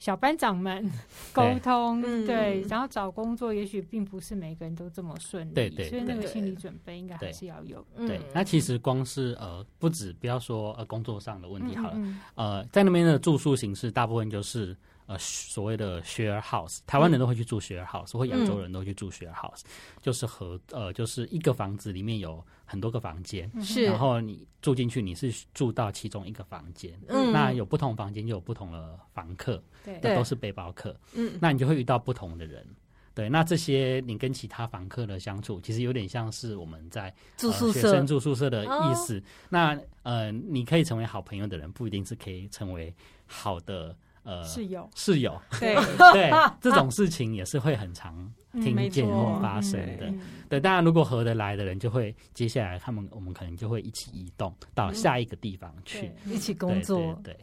[0.03, 0.91] 小班长们
[1.31, 7.81] 沟通，对，对，然后找工作，也许并不是每个人都这么顺利，对对，所以那个心理准备应该还是要有。
[7.95, 11.97] 对，那其实光是呃，不止不要说呃工作上的问题好了，
[12.35, 14.75] 呃，在那边的住宿形式大部分就是。
[15.14, 19.70] 呃，所谓的 share house，台湾人都会去住 share house，、嗯、或亚洲人都会去住 share house，、嗯、
[20.01, 32.66] 就是和呃，就是一个房子里面有很多个房间，是，然后你住进去，你是住到其中一个房间，嗯，那有不同房间就有不同的房客，对，都是背包客，嗯，那你就会遇到不同的人，
[33.14, 39.20] 对，那这些你跟其他房客的相处，其实有点像是我们在、呃、住宿舍，学生住宿舍的意思。
[39.20, 42.91] 哦、那呃，你可以成为好朋友的人，不一定是可以成为
[43.28, 43.95] 好的。
[44.24, 45.76] 呃，室友，室友， 对
[46.13, 48.15] 对，这种事情也是会很常
[48.53, 50.11] 听见或发生的。
[50.49, 57.19] 对，当然，如果合得来的人，就会接下来他们我们可能就会一起移动到下一个地方去，一起工作。
[57.24, 57.38] 对，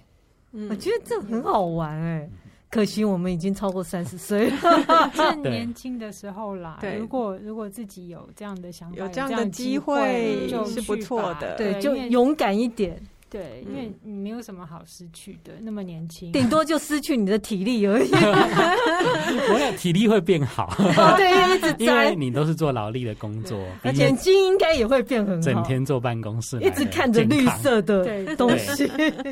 [0.71, 2.29] 我觉得这很好玩哎，
[2.71, 6.79] 可惜我们已经超过三十岁了，趁 年轻的时候啦。
[6.81, 11.57] 对，如果如果自己有这样的想法，有这样的机会，就是不错的。
[11.57, 12.99] 对，就勇敢一点。
[13.31, 18.11] 对，因为你没有什么好失去的，那么年轻，顶多就失去你的体力而已。
[19.53, 20.75] 我想体力会变好，
[21.17, 23.57] 对，一直 因为你都是做劳力的工作，
[23.95, 28.87] 眼睛应该也会变很好，整天坐办公室，一直看着绿色的东西。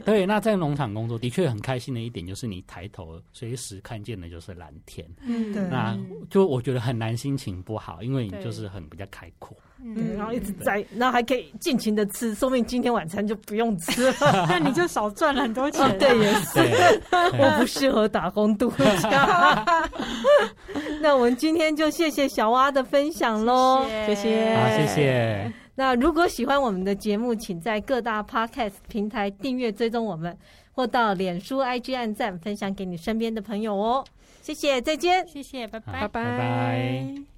[0.05, 5.99] 对，那在农场工作的确很开心的一点就是你抬头随时看见的就是蓝天，嗯，对，那
[6.30, 9.57] 就我觉得很难心情不好，因为你就是很比较开阔。
[9.82, 14.14] 嗯，然后一直在，然后还可以尽情的吃，说明今天晚餐就不用吃了，
[14.50, 15.98] 那你就少赚了很多钱。
[15.98, 16.58] 对，也是，
[17.38, 19.88] 我不适合打工度假。
[21.00, 25.52] 那我们今天就谢谢小蛙的分享喽，谢谢，好，谢谢。
[25.76, 30.36] 那如果喜欢我们的节目，请在各大 Podcast 平台订阅追踪我们，
[30.72, 34.04] 或到脸书 IG 按赞分享给你身边的朋友哦。
[34.42, 37.38] 谢谢，再见，谢谢，拜拜，拜拜。